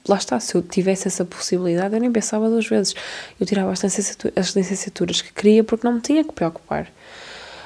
lá 0.08 0.18
está, 0.18 0.40
se 0.40 0.56
eu 0.56 0.62
tivesse 0.62 1.08
essa 1.08 1.26
possibilidade, 1.26 1.96
eu 1.96 2.00
nem 2.00 2.12
pensava 2.12 2.50
duas 2.50 2.68
vezes. 2.68 2.94
Eu 3.40 3.46
tirava 3.46 3.72
as 3.72 3.84
licenciaturas, 3.84 4.38
as 4.38 4.56
licenciaturas 4.56 5.22
que 5.22 5.34
queria 5.34 5.64
porque 5.64 5.88
não 5.88 5.96
me 5.96 6.02
tinha 6.02 6.24
que 6.24 6.32
preocupar. 6.32 6.92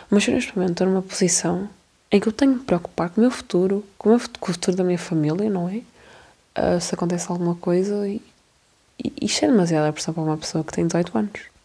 Mas 0.09 0.27
eu 0.27 0.33
neste 0.33 0.55
momento 0.55 0.71
estou 0.71 0.87
numa 0.87 1.01
posição 1.01 1.69
em 2.09 2.19
que 2.19 2.27
eu 2.27 2.31
tenho 2.31 2.53
de 2.53 2.59
me 2.59 2.63
preocupar 2.63 3.09
com 3.09 3.19
o 3.19 3.21
meu 3.21 3.31
futuro, 3.31 3.83
com 3.97 4.09
o, 4.09 4.11
meu, 4.13 4.21
com 4.39 4.51
o 4.51 4.53
futuro 4.53 4.77
da 4.77 4.83
minha 4.83 4.97
família, 4.97 5.49
não 5.49 5.67
é? 5.67 5.81
Uh, 6.57 6.79
se 6.79 6.95
acontece 6.95 7.29
alguma 7.29 7.55
coisa 7.55 8.07
e, 8.07 8.21
e 9.03 9.25
isto 9.25 9.43
é 9.43 9.47
demasiada 9.47 9.91
pressão 9.91 10.13
para 10.13 10.23
uma 10.23 10.37
pessoa 10.37 10.63
que 10.63 10.71
tem 10.71 10.87
18 10.87 11.17
anos. 11.17 11.56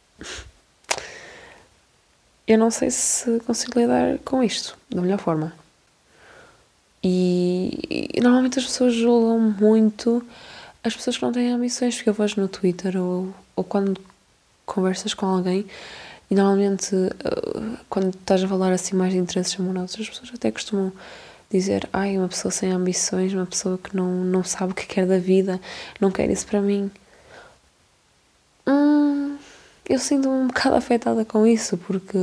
Eu 2.47 2.59
não 2.59 2.71
sei 2.71 2.91
se 2.91 3.41
consigo 3.41 3.79
lidar 3.79 4.19
com 4.25 4.43
isto 4.43 4.77
da 4.91 5.01
melhor 5.01 5.19
forma. 5.19 5.53
E, 7.03 8.11
e 8.15 8.21
normalmente 8.21 8.59
as 8.59 8.65
pessoas 8.65 8.95
julgam 8.95 9.39
muito 9.39 10.25
as 10.85 10.95
pessoas 10.95 11.17
que 11.17 11.23
não 11.23 11.33
têm 11.33 11.53
ambições, 11.53 11.97
porque 11.97 12.11
eu 12.11 12.15
vejo 12.15 12.41
no 12.41 12.49
Twitter 12.49 12.97
ou, 12.97 13.35
ou 13.55 13.65
quando 13.65 14.01
conversas 14.65 15.15
com 15.15 15.27
alguém 15.27 15.67
e 16.31 16.35
normalmente 16.35 16.95
uh, 16.95 17.79
quando 17.91 18.09
estás 18.09 18.43
a 18.43 18.49
falar 18.49 18.73
assim 18.73 18.97
mais 18.97 19.13
de 19.13 19.19
interesses 19.19 19.59
amorosos, 19.61 20.01
as 20.01 20.09
pessoas 20.09 20.31
até 20.35 20.51
costumam 20.51 20.93
dizer, 21.51 21.87
ai, 21.93 22.17
uma 22.17 22.29
pessoa 22.29 22.51
sem 22.51 22.73
ambições, 22.73 23.35
uma 23.35 23.45
pessoa 23.45 23.77
que 23.77 23.95
não, 23.95 24.25
não 24.25 24.43
sabe 24.43 24.73
o 24.73 24.75
que 24.75 24.87
quer 24.87 25.07
da 25.07 25.19
vida, 25.19 25.61
não 26.01 26.11
quer 26.11 26.31
isso 26.31 26.47
para 26.47 26.63
mim. 26.63 26.91
Eu 29.93 29.99
sinto-me 29.99 30.35
um 30.35 30.47
bocado 30.47 30.75
afetada 30.75 31.23
com 31.23 31.47
isso, 31.47 31.77
porque 31.77 32.17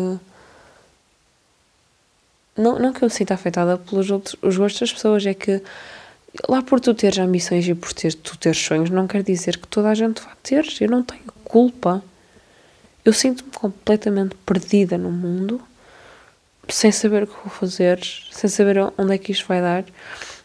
não, 2.57 2.79
não 2.79 2.91
que 2.91 3.03
eu 3.03 3.07
me 3.07 3.13
sinta 3.13 3.35
afetada 3.35 3.77
pelos 3.77 4.09
outros, 4.09 4.35
os 4.41 4.57
gostos 4.57 4.79
das 4.79 4.91
pessoas, 4.91 5.23
é 5.23 5.35
que 5.35 5.61
lá 6.47 6.63
por 6.63 6.79
tu 6.79 6.95
teres 6.95 7.19
ambições 7.19 7.67
e 7.67 7.75
por 7.75 7.93
ter, 7.93 8.15
tu 8.15 8.35
teres 8.39 8.57
sonhos, 8.57 8.89
não 8.89 9.05
quer 9.05 9.21
dizer 9.21 9.57
que 9.57 9.67
toda 9.67 9.87
a 9.87 9.93
gente 9.93 10.19
vá 10.19 10.35
ter. 10.41 10.65
Eu 10.81 10.89
não 10.89 11.03
tenho 11.03 11.31
culpa. 11.43 12.03
Eu 13.05 13.13
sinto-me 13.13 13.51
completamente 13.51 14.33
perdida 14.47 14.97
no 14.97 15.11
mundo, 15.11 15.61
sem 16.69 16.91
saber 16.91 17.21
o 17.21 17.27
que 17.27 17.35
vou 17.35 17.51
fazer, 17.51 17.99
sem 18.31 18.49
saber 18.49 18.79
onde 18.97 19.13
é 19.13 19.17
que 19.19 19.31
isto 19.31 19.45
vai 19.47 19.61
dar, 19.61 19.85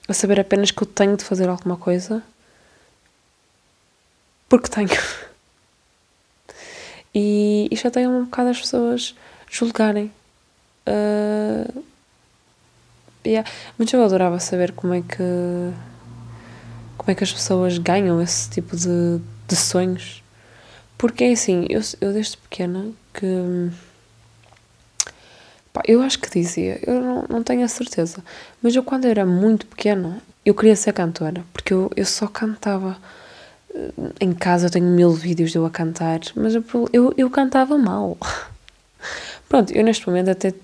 a 0.06 0.12
saber 0.12 0.38
apenas 0.38 0.70
que 0.70 0.82
eu 0.82 0.86
tenho 0.86 1.16
de 1.16 1.24
fazer 1.24 1.48
alguma 1.48 1.78
coisa. 1.78 2.22
Porque 4.46 4.68
tenho. 4.68 4.90
E, 7.14 7.68
e 7.70 7.90
tenho 7.90 8.10
um 8.10 8.24
bocado 8.24 8.50
as 8.50 8.60
pessoas 8.60 9.14
julgarem. 9.50 10.10
Uh, 10.86 11.82
yeah. 13.24 13.48
Mas 13.78 13.92
eu 13.92 14.02
adorava 14.02 14.40
saber 14.40 14.72
como 14.72 14.94
é 14.94 15.00
que 15.00 15.22
como 16.96 17.10
é 17.10 17.14
que 17.14 17.24
as 17.24 17.32
pessoas 17.32 17.78
ganham 17.78 18.20
esse 18.20 18.50
tipo 18.50 18.76
de, 18.76 19.20
de 19.46 19.56
sonhos. 19.56 20.22
Porque 20.96 21.24
é 21.24 21.32
assim, 21.32 21.66
eu, 21.68 21.80
eu 22.00 22.12
desde 22.12 22.36
pequena 22.36 22.90
que 23.12 23.70
pá, 25.72 25.82
eu 25.86 26.02
acho 26.02 26.18
que 26.18 26.30
dizia, 26.30 26.78
eu 26.86 27.00
não, 27.00 27.24
não 27.28 27.42
tenho 27.42 27.64
a 27.64 27.68
certeza, 27.68 28.24
mas 28.62 28.74
eu 28.74 28.82
quando 28.82 29.04
era 29.04 29.26
muito 29.26 29.66
pequena 29.66 30.22
eu 30.44 30.54
queria 30.54 30.76
ser 30.76 30.92
cantora, 30.92 31.44
porque 31.52 31.72
eu, 31.72 31.90
eu 31.96 32.04
só 32.04 32.26
cantava. 32.26 32.96
Em 34.20 34.32
casa 34.32 34.66
eu 34.66 34.70
tenho 34.70 34.86
mil 34.86 35.12
vídeos 35.12 35.50
de 35.50 35.58
eu 35.58 35.66
a 35.66 35.70
cantar, 35.70 36.20
mas 36.36 36.54
eu, 36.54 36.64
eu, 36.92 37.14
eu 37.16 37.30
cantava 37.30 37.76
mal. 37.76 38.16
Pronto, 39.48 39.72
eu 39.72 39.84
neste 39.84 40.06
momento 40.06 40.30
até 40.30 40.54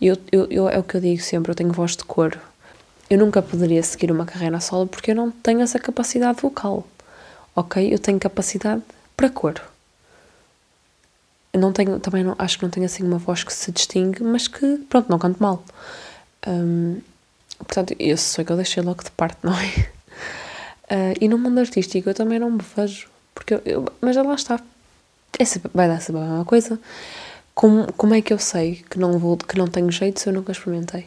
eu, 0.00 0.16
eu, 0.30 0.46
eu, 0.50 0.68
é 0.68 0.78
o 0.78 0.82
que 0.82 0.96
eu 0.96 1.00
digo 1.00 1.22
sempre, 1.22 1.50
eu 1.50 1.54
tenho 1.54 1.72
voz 1.72 1.96
de 1.96 2.04
cor. 2.04 2.38
Eu 3.08 3.18
nunca 3.18 3.40
poderia 3.40 3.82
seguir 3.82 4.10
uma 4.10 4.26
carreira 4.26 4.60
solo 4.60 4.86
porque 4.86 5.12
eu 5.12 5.14
não 5.14 5.30
tenho 5.30 5.60
essa 5.60 5.78
capacidade 5.78 6.40
vocal. 6.40 6.86
Ok? 7.54 7.92
Eu 7.92 7.98
tenho 7.98 8.18
capacidade 8.18 8.82
para 9.16 9.30
cor. 9.30 9.60
Eu 11.52 11.60
não 11.60 11.72
tenho, 11.72 11.98
também 11.98 12.22
não, 12.22 12.34
acho 12.38 12.58
que 12.58 12.64
não 12.64 12.70
tenho 12.70 12.84
assim 12.84 13.02
uma 13.02 13.16
voz 13.16 13.42
que 13.42 13.52
se 13.52 13.72
distingue, 13.72 14.22
mas 14.22 14.46
que, 14.46 14.78
pronto, 14.90 15.08
não 15.08 15.18
canto 15.18 15.42
mal. 15.42 15.64
Um, 16.46 17.00
portanto, 17.58 17.94
esse 17.98 18.24
sou 18.24 18.44
que 18.44 18.52
eu 18.52 18.56
deixei 18.56 18.82
logo 18.82 19.02
de 19.02 19.10
parte, 19.12 19.38
não 19.42 19.54
é? 19.54 19.95
Uh, 20.90 21.16
e 21.20 21.28
no 21.28 21.36
mundo 21.36 21.58
artístico 21.58 22.08
eu 22.08 22.14
também 22.14 22.38
não 22.38 22.50
me 22.50 22.62
vejo. 22.76 23.08
Porque 23.34 23.54
eu, 23.54 23.62
eu 23.64 23.84
mas 24.00 24.16
lá 24.16 24.34
está. 24.34 24.60
Essa 25.38 25.60
vai 25.74 25.88
dar 25.88 26.00
sempre 26.00 26.22
a 26.22 26.24
mesma 26.24 26.44
coisa. 26.44 26.80
Como, 27.54 27.92
como 27.94 28.14
é 28.14 28.20
que 28.20 28.32
eu 28.32 28.38
sei 28.38 28.84
que 28.88 28.98
não, 28.98 29.18
vou, 29.18 29.36
que 29.36 29.58
não 29.58 29.66
tenho 29.66 29.90
jeito 29.90 30.20
se 30.20 30.28
eu 30.28 30.32
nunca 30.32 30.52
experimentei? 30.52 31.06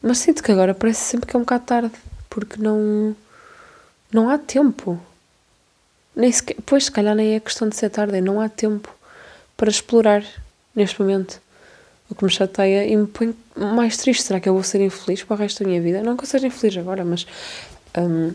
Mas 0.00 0.18
sinto 0.18 0.42
que 0.42 0.52
agora 0.52 0.74
parece 0.74 1.00
sempre 1.00 1.26
que 1.26 1.36
é 1.36 1.38
um 1.38 1.42
bocado 1.42 1.64
tarde, 1.64 1.92
porque 2.30 2.60
não, 2.60 3.14
não 4.12 4.28
há 4.28 4.38
tempo. 4.38 5.00
Nem 6.14 6.30
sequer, 6.30 6.56
pois, 6.64 6.84
se 6.84 6.92
calhar 6.92 7.14
nem 7.14 7.34
é 7.34 7.40
questão 7.40 7.68
de 7.68 7.76
ser 7.76 7.90
tarde, 7.90 8.16
é 8.16 8.20
não 8.20 8.40
há 8.40 8.48
tempo 8.48 8.94
para 9.56 9.68
explorar 9.70 10.24
neste 10.74 11.00
momento. 11.00 11.40
O 12.08 12.14
que 12.14 12.24
me 12.24 12.30
chateia 12.30 12.86
e 12.86 12.96
me 12.96 13.06
põe 13.06 13.36
mais 13.56 13.96
triste. 13.96 14.22
Será 14.22 14.38
que 14.38 14.48
eu 14.48 14.54
vou 14.54 14.62
ser 14.62 14.80
infeliz 14.80 15.24
para 15.24 15.34
o 15.34 15.38
resto 15.38 15.64
da 15.64 15.68
minha 15.68 15.80
vida? 15.80 16.02
Não 16.02 16.16
que 16.16 16.22
eu 16.22 16.28
seja 16.28 16.46
infeliz 16.46 16.76
agora, 16.76 17.04
mas 17.04 17.26
hum, 17.98 18.32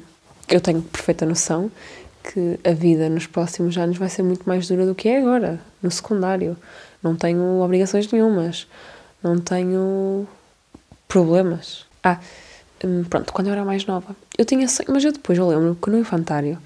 eu 0.51 0.59
tenho 0.59 0.81
perfeita 0.81 1.25
noção 1.25 1.71
que 2.23 2.59
a 2.63 2.73
vida 2.73 3.09
nos 3.09 3.25
próximos 3.25 3.77
anos 3.77 3.97
vai 3.97 4.09
ser 4.09 4.21
muito 4.21 4.47
mais 4.47 4.67
dura 4.67 4.85
do 4.85 4.93
que 4.93 5.09
é 5.09 5.19
agora, 5.19 5.59
no 5.81 5.89
secundário. 5.89 6.55
Não 7.01 7.15
tenho 7.15 7.59
obrigações 7.61 8.11
nenhumas, 8.11 8.67
não 9.23 9.39
tenho 9.39 10.27
problemas. 11.07 11.85
Ah, 12.03 12.19
hum, 12.83 13.03
pronto, 13.09 13.33
quando 13.33 13.47
eu 13.47 13.53
era 13.53 13.65
mais 13.65 13.85
nova, 13.85 14.15
eu 14.37 14.45
tinha 14.45 14.67
mas 14.87 15.03
eu 15.03 15.11
depois 15.11 15.37
eu 15.39 15.47
lembro 15.47 15.75
que 15.81 15.89
no 15.89 15.97
infantário 15.97 16.61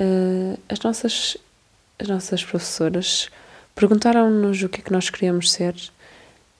uh, 0.00 0.58
as 0.68 0.80
nossas 0.80 1.36
as 1.98 2.08
nossas 2.08 2.44
professoras 2.44 3.30
perguntaram-nos 3.74 4.62
o 4.62 4.68
que 4.68 4.80
é 4.80 4.84
que 4.84 4.92
nós 4.92 5.08
queríamos 5.08 5.50
ser 5.52 5.74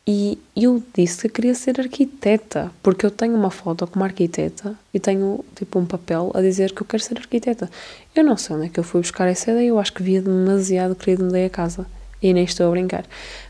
e 0.08 0.38
eu 0.54 0.80
disse 0.94 1.22
que 1.22 1.28
queria 1.28 1.54
ser 1.54 1.80
arquiteta, 1.80 2.70
porque 2.80 3.04
eu 3.04 3.10
tenho 3.10 3.34
uma 3.34 3.50
foto 3.50 3.84
como 3.88 4.04
arquiteta 4.04 4.78
e 4.94 5.00
tenho 5.00 5.44
tipo 5.56 5.80
um 5.80 5.84
papel 5.84 6.30
a 6.32 6.40
dizer 6.40 6.72
que 6.72 6.82
eu 6.82 6.86
quero 6.86 7.02
ser 7.02 7.18
arquiteta. 7.18 7.68
Eu 8.14 8.22
não 8.22 8.36
sei 8.36 8.54
onde 8.54 8.66
é 8.66 8.68
que 8.68 8.78
eu 8.78 8.84
fui 8.84 9.00
buscar 9.00 9.26
essa 9.26 9.50
ideia, 9.50 9.66
eu 9.66 9.80
acho 9.80 9.92
que 9.92 10.04
via 10.04 10.22
demasiado 10.22 10.94
querido 10.94 11.24
me 11.24 11.32
dei 11.32 11.46
a 11.46 11.50
casa. 11.50 11.86
E 12.22 12.32
nem 12.32 12.44
estou 12.44 12.68
a 12.68 12.70
brincar. 12.70 13.04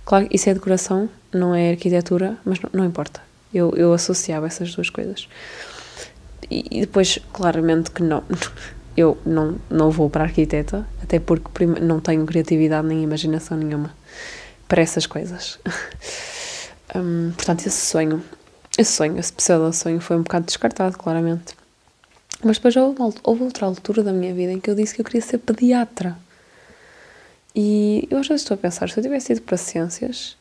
Claro, 0.04 0.26
isso 0.30 0.48
é 0.48 0.54
decoração, 0.54 1.10
não 1.32 1.54
é 1.54 1.70
arquitetura, 1.70 2.38
mas 2.42 2.58
não, 2.60 2.70
não 2.72 2.84
importa. 2.86 3.20
Eu, 3.52 3.74
eu 3.76 3.92
associava 3.92 4.46
essas 4.46 4.74
duas 4.74 4.88
coisas. 4.88 5.28
E, 6.50 6.64
e, 6.70 6.80
depois, 6.80 7.18
claramente 7.32 7.90
que 7.90 8.02
não. 8.02 8.24
Eu 8.96 9.18
não, 9.26 9.56
não 9.68 9.90
vou 9.90 10.08
para 10.08 10.24
arquiteta, 10.24 10.88
até 11.02 11.20
porque 11.20 11.66
não 11.66 12.00
tenho 12.00 12.24
criatividade 12.24 12.88
nem 12.88 13.02
imaginação 13.02 13.54
nenhuma 13.54 13.94
para 14.66 14.80
essas 14.80 15.04
coisas. 15.04 15.58
Hum, 16.94 17.32
portanto, 17.34 17.66
esse 17.66 17.86
sonho, 17.86 18.22
esse 18.78 18.92
sonho, 18.92 19.18
esse 19.18 19.32
pseudo-sonho 19.32 20.00
foi 20.00 20.16
um 20.16 20.22
bocado 20.22 20.46
descartado, 20.46 20.96
claramente. 20.96 21.54
Mas 22.44 22.58
depois 22.58 22.76
houve, 22.76 22.98
houve 23.22 23.42
outra 23.42 23.66
altura 23.66 24.02
da 24.02 24.12
minha 24.12 24.34
vida 24.34 24.52
em 24.52 24.60
que 24.60 24.70
eu 24.70 24.74
disse 24.74 24.94
que 24.94 25.00
eu 25.00 25.04
queria 25.04 25.22
ser 25.22 25.38
pediatra. 25.38 26.16
E 27.54 28.06
eu 28.10 28.18
às 28.18 28.28
vezes 28.28 28.42
estou 28.42 28.54
a 28.54 28.58
pensar, 28.58 28.88
se 28.90 28.98
eu 28.98 29.02
tivesse 29.02 29.32
ido 29.32 29.42
para 29.42 29.56
ciências, 29.56 30.36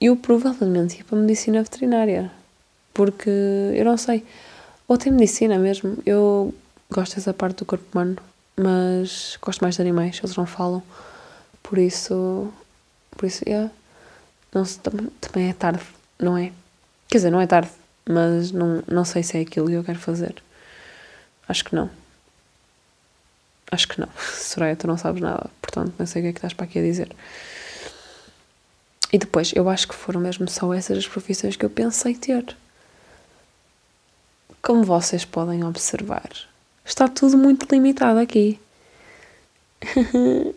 eu 0.00 0.16
provavelmente 0.16 0.98
ia 0.98 1.04
para 1.04 1.18
medicina 1.18 1.62
veterinária. 1.62 2.30
Porque 2.94 3.28
eu 3.28 3.84
não 3.84 3.96
sei. 3.96 4.24
Ou 4.86 4.96
tem 4.96 5.12
medicina 5.12 5.58
mesmo. 5.58 5.98
Eu 6.06 6.54
gosto 6.90 7.16
dessa 7.16 7.34
parte 7.34 7.58
do 7.58 7.64
corpo 7.64 7.84
humano, 7.92 8.16
mas 8.56 9.38
gosto 9.42 9.60
mais 9.60 9.74
de 9.74 9.82
animais, 9.82 10.20
eles 10.22 10.36
não 10.36 10.46
falam. 10.46 10.82
Por 11.62 11.78
isso. 11.78 12.52
Por 13.10 13.26
isso, 13.26 13.42
yeah. 13.46 13.70
Não, 14.52 14.64
também 14.64 15.48
é 15.48 15.52
tarde, 15.52 15.82
não 16.18 16.36
é? 16.36 16.52
Quer 17.08 17.18
dizer, 17.18 17.30
não 17.30 17.40
é 17.40 17.46
tarde, 17.46 17.70
mas 18.08 18.50
não, 18.50 18.82
não 18.86 19.04
sei 19.04 19.22
se 19.22 19.38
é 19.38 19.40
aquilo 19.42 19.68
que 19.68 19.74
eu 19.74 19.84
quero 19.84 19.98
fazer. 19.98 20.42
Acho 21.48 21.64
que 21.64 21.74
não. 21.74 21.90
Acho 23.70 23.88
que 23.88 24.00
não. 24.00 24.08
Soraya, 24.34 24.76
tu 24.76 24.86
não 24.86 24.96
sabes 24.96 25.20
nada, 25.20 25.48
portanto 25.62 25.94
não 25.98 26.06
sei 26.06 26.22
o 26.22 26.24
que 26.24 26.28
é 26.28 26.32
que 26.32 26.38
estás 26.38 26.52
para 26.52 26.64
aqui 26.64 26.78
a 26.78 26.82
dizer. 26.82 27.14
E 29.12 29.18
depois, 29.18 29.52
eu 29.54 29.68
acho 29.68 29.88
que 29.88 29.94
foram 29.94 30.20
mesmo 30.20 30.48
só 30.48 30.72
essas 30.72 30.98
as 30.98 31.08
profissões 31.08 31.56
que 31.56 31.64
eu 31.64 31.70
pensei 31.70 32.14
ter. 32.14 32.56
Como 34.62 34.84
vocês 34.84 35.24
podem 35.24 35.64
observar, 35.64 36.30
está 36.84 37.08
tudo 37.08 37.36
muito 37.36 37.66
limitado 37.72 38.20
aqui. 38.20 38.60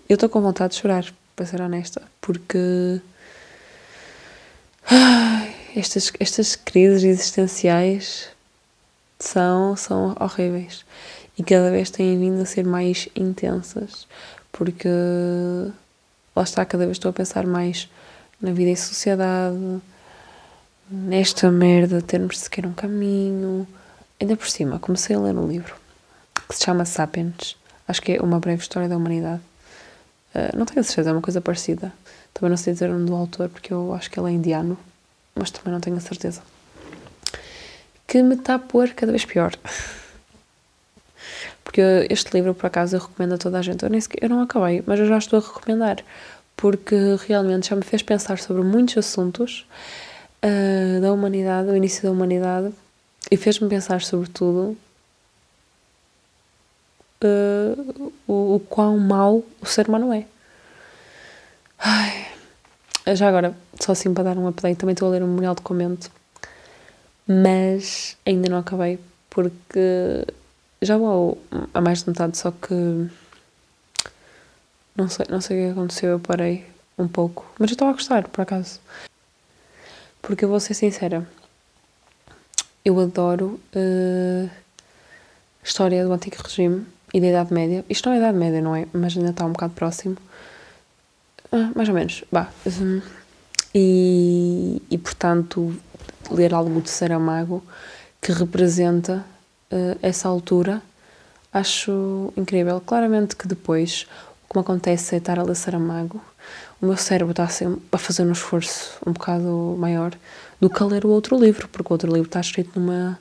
eu 0.09 0.13
estou 0.13 0.29
com 0.29 0.41
vontade 0.41 0.75
de 0.75 0.81
chorar, 0.81 1.05
para 1.35 1.45
ser 1.45 1.61
honesta, 1.61 2.01
porque 2.21 3.01
estas, 5.75 6.11
estas 6.19 6.55
crises 6.55 7.03
existenciais 7.03 8.29
são, 9.19 9.75
são 9.75 10.15
horríveis 10.19 10.85
e 11.37 11.43
cada 11.43 11.71
vez 11.71 11.89
têm 11.89 12.19
vindo 12.19 12.41
a 12.41 12.45
ser 12.45 12.65
mais 12.65 13.07
intensas 13.15 14.07
porque 14.53 14.87
lá 16.35 16.43
está, 16.43 16.63
cada 16.63 16.85
vez 16.85 16.97
estou 16.97 17.09
a 17.09 17.13
pensar 17.13 17.45
mais 17.45 17.89
na 18.39 18.51
vida 18.51 18.69
em 18.69 18.75
sociedade, 18.75 19.81
nesta 20.89 21.49
merda, 21.51 22.01
termos 22.01 22.39
sequer 22.39 22.65
um 22.65 22.73
caminho. 22.73 23.67
Ainda 24.21 24.37
por 24.37 24.47
cima, 24.47 24.79
comecei 24.79 25.15
a 25.15 25.19
ler 25.19 25.35
um 25.35 25.47
livro 25.47 25.75
que 26.47 26.55
se 26.55 26.63
chama 26.63 26.85
Sapiens, 26.85 27.57
acho 27.87 28.01
que 28.01 28.13
é 28.13 28.21
Uma 28.21 28.39
Breve 28.39 28.61
História 28.61 28.87
da 28.87 28.95
Humanidade. 28.95 29.41
Uh, 30.35 30.57
não 30.57 30.65
tenho 30.65 30.83
certeza, 30.83 31.09
é 31.09 31.13
uma 31.13 31.21
coisa 31.21 31.41
parecida. 31.41 31.91
Também 32.33 32.49
não 32.49 32.57
sei 32.57 32.73
dizer 32.73 32.89
o 32.89 32.93
nome 32.93 33.05
do 33.05 33.15
autor 33.15 33.49
porque 33.49 33.71
eu 33.73 33.93
acho 33.93 34.09
que 34.09 34.19
ele 34.19 34.29
é 34.29 34.31
indiano, 34.31 34.77
mas 35.35 35.51
também 35.51 35.73
não 35.73 35.79
tenho 35.79 35.97
a 35.97 36.01
certeza. 36.01 36.41
que 38.07 38.21
me 38.21 38.35
está 38.35 38.55
a 38.55 38.59
pôr 38.59 38.89
cada 38.89 39.11
vez 39.11 39.25
pior. 39.25 39.53
Porque 41.63 41.81
este 42.09 42.31
livro, 42.35 42.53
por 42.53 42.67
acaso, 42.67 42.95
eu 42.95 42.99
recomendo 42.99 43.33
a 43.33 43.37
toda 43.37 43.57
a 43.57 43.61
gente. 43.63 43.83
Eu, 43.83 43.89
nem 43.89 43.99
sequer, 43.99 44.23
eu 44.23 44.29
não 44.29 44.41
acabei, 44.41 44.83
mas 44.85 44.99
eu 44.99 45.07
já 45.07 45.17
estou 45.17 45.39
a 45.39 45.41
recomendar. 45.41 46.03
Porque 46.55 46.95
realmente 47.27 47.69
já 47.69 47.75
me 47.75 47.81
fez 47.83 48.03
pensar 48.03 48.37
sobre 48.37 48.61
muitos 48.61 48.95
assuntos 48.97 49.65
uh, 50.43 51.01
da 51.01 51.11
humanidade, 51.11 51.69
do 51.69 51.75
início 51.75 52.03
da 52.03 52.11
humanidade, 52.11 52.71
e 53.31 53.37
fez-me 53.37 53.67
pensar, 53.67 54.01
sobretudo, 54.01 54.77
uh, 57.23 58.13
o, 58.27 58.55
o 58.55 58.59
quão 58.59 58.99
mau 58.99 59.43
o 59.59 59.65
ser 59.65 59.87
humano 59.87 60.13
é. 60.13 60.25
Já 63.05 63.27
agora, 63.27 63.53
só 63.79 63.91
assim 63.91 64.13
para 64.13 64.23
dar 64.23 64.37
um 64.37 64.47
update, 64.47 64.77
também 64.77 64.93
estou 64.93 65.09
a 65.09 65.11
ler 65.11 65.23
o 65.23 65.27
Memorial 65.27 65.55
de 65.55 65.61
Comento, 65.61 66.09
mas 67.27 68.15
ainda 68.25 68.49
não 68.49 68.59
acabei 68.59 68.99
porque 69.29 70.25
já 70.81 70.97
vou 70.97 71.37
a 71.73 71.81
mais 71.81 72.03
de 72.03 72.09
metade, 72.09 72.37
só 72.37 72.51
que 72.51 72.73
não 74.95 75.09
sei, 75.09 75.25
não 75.29 75.41
sei 75.41 75.57
o 75.57 75.65
que 75.65 75.71
aconteceu, 75.71 76.11
eu 76.11 76.19
parei 76.19 76.65
um 76.97 77.07
pouco, 77.07 77.51
mas 77.59 77.71
eu 77.71 77.73
estou 77.73 77.87
a 77.87 77.93
gostar, 77.93 78.27
por 78.27 78.41
acaso. 78.41 78.79
Porque 80.21 80.45
eu 80.45 80.49
vou 80.49 80.59
ser 80.59 80.73
sincera, 80.73 81.27
eu 82.85 82.99
adoro 82.99 83.59
uh, 83.75 84.49
história 85.63 86.05
do 86.05 86.13
Antigo 86.13 86.37
Regime 86.43 86.85
e 87.13 87.19
da 87.19 87.27
Idade 87.27 87.53
Média. 87.53 87.85
Isto 87.89 88.09
não 88.09 88.15
é 88.15 88.19
Idade 88.19 88.37
Média, 88.37 88.61
não 88.61 88.75
é? 88.75 88.87
Mas 88.93 89.17
ainda 89.17 89.31
está 89.31 89.45
um 89.45 89.51
bocado 89.51 89.73
próximo. 89.73 90.17
Ah, 91.53 91.71
mais 91.75 91.87
ou 91.87 91.93
menos, 91.93 92.23
bah. 92.31 92.49
E, 93.75 94.81
e 94.89 94.97
portanto, 94.97 95.75
ler 96.31 96.53
algo 96.53 96.81
de 96.81 96.89
Saramago 96.89 97.63
que 98.19 98.31
representa 98.31 99.23
uh, 99.71 99.97
essa 100.01 100.27
altura, 100.27 100.81
acho 101.53 102.33
incrível. 102.35 102.81
Claramente 102.81 103.35
que 103.35 103.47
depois, 103.47 104.07
o 104.45 104.49
que 104.53 104.57
me 104.57 104.61
acontece 104.61 105.13
é 105.13 105.17
estar 105.19 105.37
a 105.37 105.43
ler 105.43 105.55
Saramago, 105.55 106.19
o 106.81 106.87
meu 106.87 106.97
cérebro 106.97 107.31
está 107.31 107.47
a 107.91 107.97
fazer 107.97 108.23
um 108.23 108.31
esforço 108.31 108.97
um 109.05 109.13
bocado 109.13 109.75
maior 109.77 110.11
do 110.59 110.69
que 110.69 110.81
a 110.81 110.85
ler 110.85 111.05
o 111.05 111.09
outro 111.09 111.39
livro, 111.39 111.67
porque 111.67 111.87
o 111.87 111.93
outro 111.93 112.11
livro 112.11 112.27
está 112.27 112.41
escrito 112.41 112.79
numa, 112.79 113.19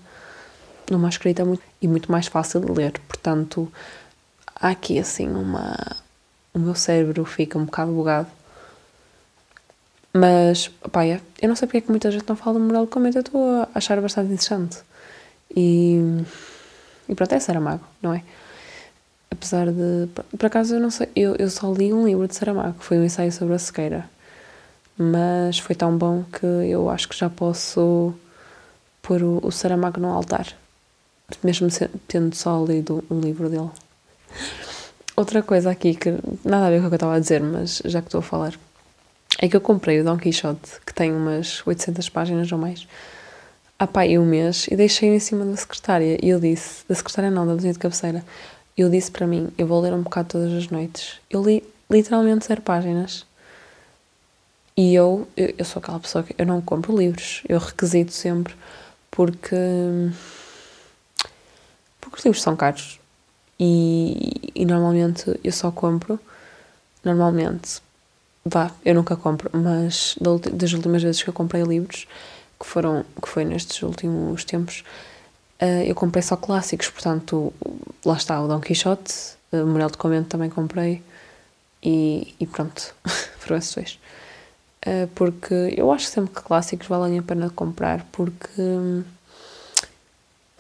numa 0.90 1.08
escrita 1.08 1.44
muito, 1.44 1.62
e 1.80 1.86
muito 1.86 2.10
mais 2.10 2.28
fácil 2.28 2.60
de 2.60 2.72
ler. 2.72 2.92
Portanto, 3.06 3.70
há 4.56 4.70
aqui 4.70 4.98
assim 4.98 5.28
uma. 5.28 5.76
O 6.54 6.58
meu 6.58 6.74
cérebro 6.74 7.24
fica 7.24 7.58
um 7.58 7.64
bocado 7.64 7.92
bugado. 7.92 8.28
Mas, 10.12 10.68
pá, 10.90 11.06
é, 11.06 11.20
eu 11.40 11.48
não 11.48 11.56
sei 11.56 11.66
porque 11.66 11.78
é 11.78 11.80
que 11.80 11.90
muita 11.90 12.10
gente 12.10 12.28
não 12.28 12.36
fala 12.36 12.60
de 12.60 12.66
moral 12.66 12.84
de 12.84 12.90
comento, 12.90 13.16
eu 13.16 13.22
estou 13.22 13.62
a 13.62 13.68
achar 13.74 13.98
bastante 14.00 14.26
interessante. 14.26 14.78
E, 15.56 15.98
e 17.08 17.14
pronto, 17.14 17.32
é 17.34 17.40
Saramago, 17.40 17.84
não 18.02 18.12
é? 18.12 18.22
Apesar 19.30 19.70
de. 19.72 20.08
Por 20.36 20.46
acaso, 20.46 20.74
eu 20.74 20.80
não 20.80 20.90
sei, 20.90 21.08
eu, 21.16 21.34
eu 21.36 21.48
só 21.48 21.72
li 21.72 21.92
um 21.92 22.06
livro 22.06 22.28
de 22.28 22.34
Saramago, 22.34 22.76
foi 22.80 22.98
um 22.98 23.04
ensaio 23.04 23.32
sobre 23.32 23.54
a 23.54 23.58
sequeira. 23.58 24.08
Mas 24.98 25.58
foi 25.58 25.74
tão 25.74 25.96
bom 25.96 26.24
que 26.24 26.46
eu 26.46 26.90
acho 26.90 27.08
que 27.08 27.16
já 27.16 27.30
posso 27.30 28.14
pôr 29.00 29.22
o, 29.22 29.40
o 29.42 29.50
Saramago 29.50 29.98
no 30.00 30.12
altar, 30.12 30.46
mesmo 31.42 31.68
tendo 32.06 32.34
só 32.36 32.62
lido 32.64 33.02
um 33.10 33.20
livro 33.20 33.48
dele. 33.48 33.70
Outra 35.14 35.42
coisa 35.42 35.70
aqui 35.70 35.94
que 35.94 36.10
nada 36.44 36.66
a 36.66 36.70
ver 36.70 36.80
com 36.80 36.86
o 36.86 36.88
que 36.88 36.94
eu 36.94 36.96
estava 36.96 37.16
a 37.16 37.18
dizer, 37.18 37.42
mas 37.42 37.82
já 37.84 38.00
que 38.00 38.08
estou 38.08 38.20
a 38.20 38.22
falar, 38.22 38.58
é 39.38 39.48
que 39.48 39.56
eu 39.56 39.60
comprei 39.60 40.00
o 40.00 40.04
Don 40.04 40.16
Quixote, 40.16 40.80
que 40.86 40.94
tem 40.94 41.12
umas 41.12 41.66
800 41.66 42.08
páginas 42.08 42.50
ou 42.50 42.58
mais, 42.58 42.86
há 43.78 43.86
pá, 43.86 44.04
um 44.04 44.24
mês 44.24 44.66
e 44.70 44.76
deixei 44.76 45.08
em 45.10 45.18
cima 45.18 45.44
da 45.44 45.56
secretária. 45.56 46.18
E 46.22 46.28
eu 46.28 46.40
disse, 46.40 46.84
da 46.88 46.94
secretária 46.94 47.30
não, 47.30 47.46
da 47.46 47.54
vizinha 47.54 47.72
de 47.72 47.78
cabeceira, 47.78 48.24
eu 48.76 48.88
disse 48.88 49.10
para 49.10 49.26
mim, 49.26 49.50
eu 49.58 49.66
vou 49.66 49.80
ler 49.80 49.92
um 49.92 50.02
bocado 50.02 50.28
todas 50.30 50.52
as 50.52 50.68
noites. 50.68 51.20
Eu 51.28 51.42
li 51.42 51.62
literalmente 51.90 52.46
zero 52.46 52.62
páginas. 52.62 53.26
E 54.74 54.94
eu, 54.94 55.28
eu, 55.36 55.54
eu 55.58 55.64
sou 55.64 55.80
aquela 55.80 56.00
pessoa 56.00 56.24
que 56.24 56.34
eu 56.38 56.46
não 56.46 56.62
compro 56.62 56.96
livros, 56.96 57.42
eu 57.46 57.58
requisito 57.58 58.12
sempre 58.12 58.54
porque 59.10 59.54
porque 62.00 62.16
os 62.16 62.24
livros 62.24 62.42
são 62.42 62.56
caros 62.56 62.98
e, 63.64 64.50
e 64.54 64.64
normalmente 64.64 65.38
eu 65.44 65.52
só 65.52 65.70
compro 65.70 66.18
normalmente 67.04 67.80
vá, 68.44 68.72
eu 68.84 68.94
nunca 68.94 69.14
compro 69.14 69.50
mas 69.52 70.16
das 70.52 70.72
últimas 70.72 71.02
vezes 71.02 71.22
que 71.22 71.30
eu 71.30 71.34
comprei 71.34 71.62
livros 71.62 72.08
que 72.58 72.66
foram 72.66 73.04
que 73.20 73.28
foi 73.28 73.44
nestes 73.44 73.80
últimos 73.82 74.44
tempos 74.44 74.82
uh, 75.60 75.84
eu 75.84 75.94
comprei 75.94 76.22
só 76.22 76.36
clássicos 76.36 76.88
portanto 76.88 77.52
lá 78.04 78.16
está 78.16 78.42
o 78.42 78.48
Dom 78.48 78.60
Quixote 78.60 79.36
o 79.52 79.56
Memorial 79.58 79.90
de 79.90 79.98
Comento 79.98 80.28
também 80.30 80.50
comprei 80.50 81.02
e, 81.82 82.34
e 82.38 82.46
pronto 82.46 82.94
foram 83.38 83.58
esses 83.58 83.74
dois. 83.74 83.98
Uh, 84.84 85.06
porque 85.14 85.74
eu 85.76 85.92
acho 85.92 86.06
sempre 86.06 86.34
que 86.34 86.42
clássicos 86.42 86.88
valem 86.88 87.18
a 87.18 87.22
pena 87.22 87.50
comprar 87.50 88.04
porque 88.10 88.62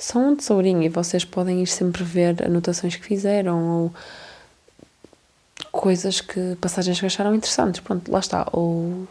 são 0.02 0.32
um 0.32 0.36
tesourinho 0.36 0.82
e 0.82 0.88
vocês 0.88 1.24
podem 1.24 1.62
ir 1.62 1.68
sempre 1.68 2.02
ver 2.02 2.44
anotações 2.44 2.96
que 2.96 3.04
fizeram 3.04 3.68
ou 3.68 3.94
coisas 5.70 6.20
que 6.20 6.56
passagens 6.60 6.98
que 6.98 7.06
acharam 7.06 7.32
interessantes, 7.32 7.80
pronto, 7.80 8.10
lá 8.10 8.18
está, 8.18 8.48
ou 8.52 9.06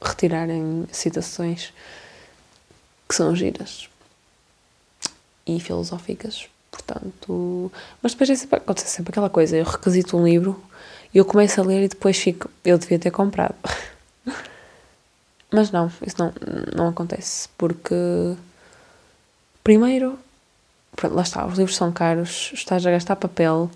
retirarem 0.00 0.86
citações 0.92 1.72
que 3.08 3.14
são 3.16 3.34
giras 3.34 3.88
e 5.44 5.58
filosóficas, 5.58 6.48
portanto, 6.70 7.72
mas 8.00 8.12
depois 8.12 8.30
é 8.30 8.36
sempre, 8.36 8.58
acontece 8.58 8.90
sempre 8.90 9.10
aquela 9.10 9.28
coisa, 9.28 9.56
eu 9.56 9.64
requisito 9.64 10.16
um 10.16 10.24
livro 10.24 10.62
e 11.12 11.18
eu 11.18 11.24
começo 11.24 11.60
a 11.60 11.64
ler 11.64 11.82
e 11.82 11.88
depois 11.88 12.16
fico, 12.16 12.48
eu 12.64 12.78
devia 12.78 13.00
ter 13.00 13.10
comprado. 13.10 13.56
Mas 15.52 15.70
não, 15.70 15.90
isso 16.04 16.16
não, 16.18 16.32
não 16.74 16.88
acontece, 16.88 17.48
porque 17.56 17.94
primeiro 19.62 20.18
pronto, 20.96 21.14
lá 21.14 21.22
está, 21.22 21.46
os 21.46 21.58
livros 21.58 21.76
são 21.76 21.92
caros, 21.92 22.50
estás 22.54 22.84
a 22.86 22.90
gastar 22.90 23.16
papel. 23.16 23.70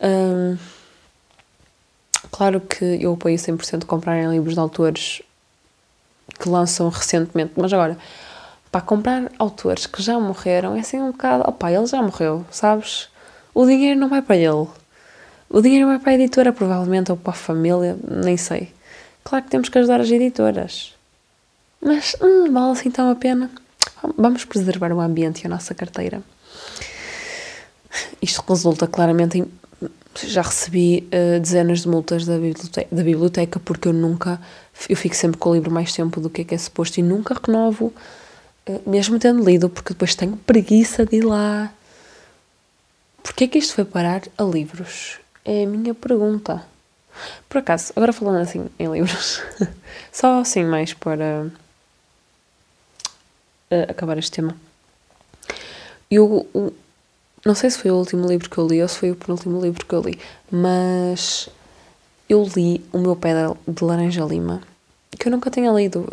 Hum, 0.00 0.56
claro 2.30 2.60
que 2.60 2.84
eu 3.00 3.12
apoio 3.14 3.36
100% 3.36 3.84
comprarem 3.84 4.30
livros 4.30 4.54
de 4.54 4.60
autores 4.60 5.22
que 6.38 6.48
lançam 6.48 6.88
recentemente, 6.88 7.52
mas 7.56 7.72
agora, 7.72 7.98
para 8.70 8.80
comprar 8.80 9.30
autores 9.38 9.86
que 9.86 10.02
já 10.02 10.18
morreram 10.18 10.76
é 10.76 10.80
assim 10.80 11.00
um 11.00 11.10
bocado, 11.12 11.48
opá, 11.48 11.72
ele 11.72 11.86
já 11.86 12.00
morreu, 12.02 12.44
sabes? 12.50 13.08
O 13.54 13.66
dinheiro 13.66 13.98
não 13.98 14.08
vai 14.08 14.22
para 14.22 14.36
ele. 14.36 14.68
O 15.48 15.60
dinheiro 15.62 15.86
vai 15.86 15.98
para 15.98 16.12
a 16.12 16.14
editora, 16.14 16.52
provavelmente, 16.52 17.10
ou 17.10 17.16
para 17.16 17.32
a 17.32 17.36
família, 17.36 17.96
nem 18.02 18.36
sei. 18.36 18.72
Claro 19.24 19.44
que 19.44 19.50
temos 19.50 19.68
que 19.68 19.78
ajudar 19.78 20.00
as 20.00 20.10
editoras. 20.10 20.94
Mas 21.80 22.16
hum, 22.20 22.52
vale 22.52 22.72
assim 22.72 22.90
tão 22.90 23.10
a 23.10 23.14
pena. 23.14 23.50
Vamos 24.16 24.44
preservar 24.44 24.92
o 24.92 25.00
ambiente 25.00 25.42
e 25.42 25.46
a 25.46 25.50
nossa 25.50 25.74
carteira. 25.74 26.22
Isto 28.20 28.44
resulta 28.48 28.86
claramente 28.86 29.38
em. 29.38 29.46
Já 30.24 30.40
recebi 30.40 31.06
uh, 31.08 31.38
dezenas 31.40 31.80
de 31.80 31.88
multas 31.88 32.24
da 32.24 32.38
biblioteca, 32.38 32.88
da 32.90 33.02
biblioteca 33.02 33.60
porque 33.60 33.88
eu 33.88 33.92
nunca. 33.92 34.40
Eu 34.88 34.96
fico 34.96 35.14
sempre 35.14 35.38
com 35.38 35.50
o 35.50 35.54
livro 35.54 35.70
mais 35.70 35.92
tempo 35.92 36.20
do 36.20 36.30
que 36.30 36.42
é 36.42 36.44
que 36.44 36.54
é 36.54 36.58
suposto 36.58 36.98
e 36.98 37.02
nunca 37.02 37.38
renovo, 37.44 37.92
uh, 38.66 38.90
mesmo 38.90 39.18
tendo 39.18 39.44
lido, 39.44 39.68
porque 39.68 39.92
depois 39.92 40.14
tenho 40.14 40.36
preguiça 40.38 41.04
de 41.04 41.16
ir 41.16 41.24
lá. 41.24 41.72
Porquê 43.22 43.44
é 43.44 43.48
que 43.48 43.58
isto 43.58 43.74
foi 43.74 43.84
parar 43.84 44.22
a 44.38 44.42
livros? 44.42 45.18
É 45.44 45.64
a 45.64 45.66
minha 45.66 45.94
pergunta. 45.94 46.64
Por 47.48 47.58
acaso, 47.58 47.92
agora 47.96 48.12
falando 48.12 48.38
assim 48.38 48.66
em 48.78 48.90
livros, 48.90 49.42
só 50.12 50.40
assim 50.40 50.64
mais 50.64 50.94
para 50.94 51.50
uh, 53.70 53.90
acabar 53.90 54.18
este 54.18 54.32
tema. 54.32 54.56
Eu, 56.10 56.46
não 57.44 57.54
sei 57.54 57.70
se 57.70 57.78
foi 57.78 57.90
o 57.90 57.96
último 57.96 58.26
livro 58.26 58.48
que 58.48 58.58
eu 58.58 58.66
li 58.66 58.82
ou 58.82 58.88
se 58.88 58.98
foi 58.98 59.10
o 59.10 59.16
penúltimo 59.16 59.60
livro 59.60 59.84
que 59.84 59.94
eu 59.94 60.00
li, 60.02 60.18
mas 60.50 61.48
eu 62.28 62.48
li 62.56 62.84
O 62.92 62.98
Meu 62.98 63.16
Pé 63.16 63.34
de 63.66 63.84
Laranja 63.84 64.24
Lima, 64.24 64.62
que 65.18 65.28
eu 65.28 65.32
nunca 65.32 65.50
tinha 65.50 65.70
lido. 65.70 66.08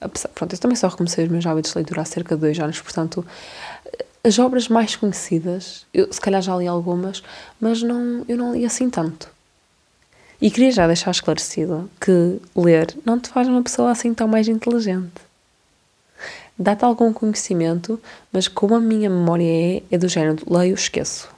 Apesar, 0.00 0.28
pronto, 0.28 0.54
eu 0.54 0.58
também 0.58 0.76
só 0.76 0.88
recomecei 0.88 1.24
os 1.24 1.30
meus 1.30 1.46
hábitos 1.46 1.72
de 1.72 1.78
leitura 1.78 2.02
há 2.02 2.04
cerca 2.04 2.34
de 2.34 2.40
dois 2.40 2.58
anos, 2.58 2.80
portanto, 2.80 3.24
as 4.22 4.38
obras 4.38 4.68
mais 4.68 4.96
conhecidas, 4.96 5.86
eu 5.92 6.10
se 6.12 6.20
calhar 6.20 6.40
já 6.40 6.56
li 6.56 6.66
algumas, 6.66 7.22
mas 7.60 7.82
não, 7.82 8.24
eu 8.28 8.36
não 8.36 8.54
li 8.54 8.64
assim 8.64 8.88
tanto. 8.88 9.28
E 10.40 10.50
queria 10.50 10.72
já 10.72 10.86
deixar 10.86 11.10
esclarecido 11.10 11.90
que 12.00 12.38
ler 12.54 12.94
não 13.04 13.18
te 13.18 13.28
faz 13.28 13.48
uma 13.48 13.62
pessoa 13.62 13.90
assim 13.90 14.12
tão 14.12 14.28
mais 14.28 14.48
inteligente 14.48 15.22
dá-te 16.58 16.84
algum 16.84 17.12
conhecimento, 17.12 18.00
mas 18.32 18.48
como 18.48 18.74
a 18.74 18.80
minha 18.80 19.10
memória 19.10 19.44
é, 19.44 19.82
é 19.90 19.98
do 19.98 20.08
género, 20.08 20.42
leio, 20.48 20.74
esqueço. 20.74 21.28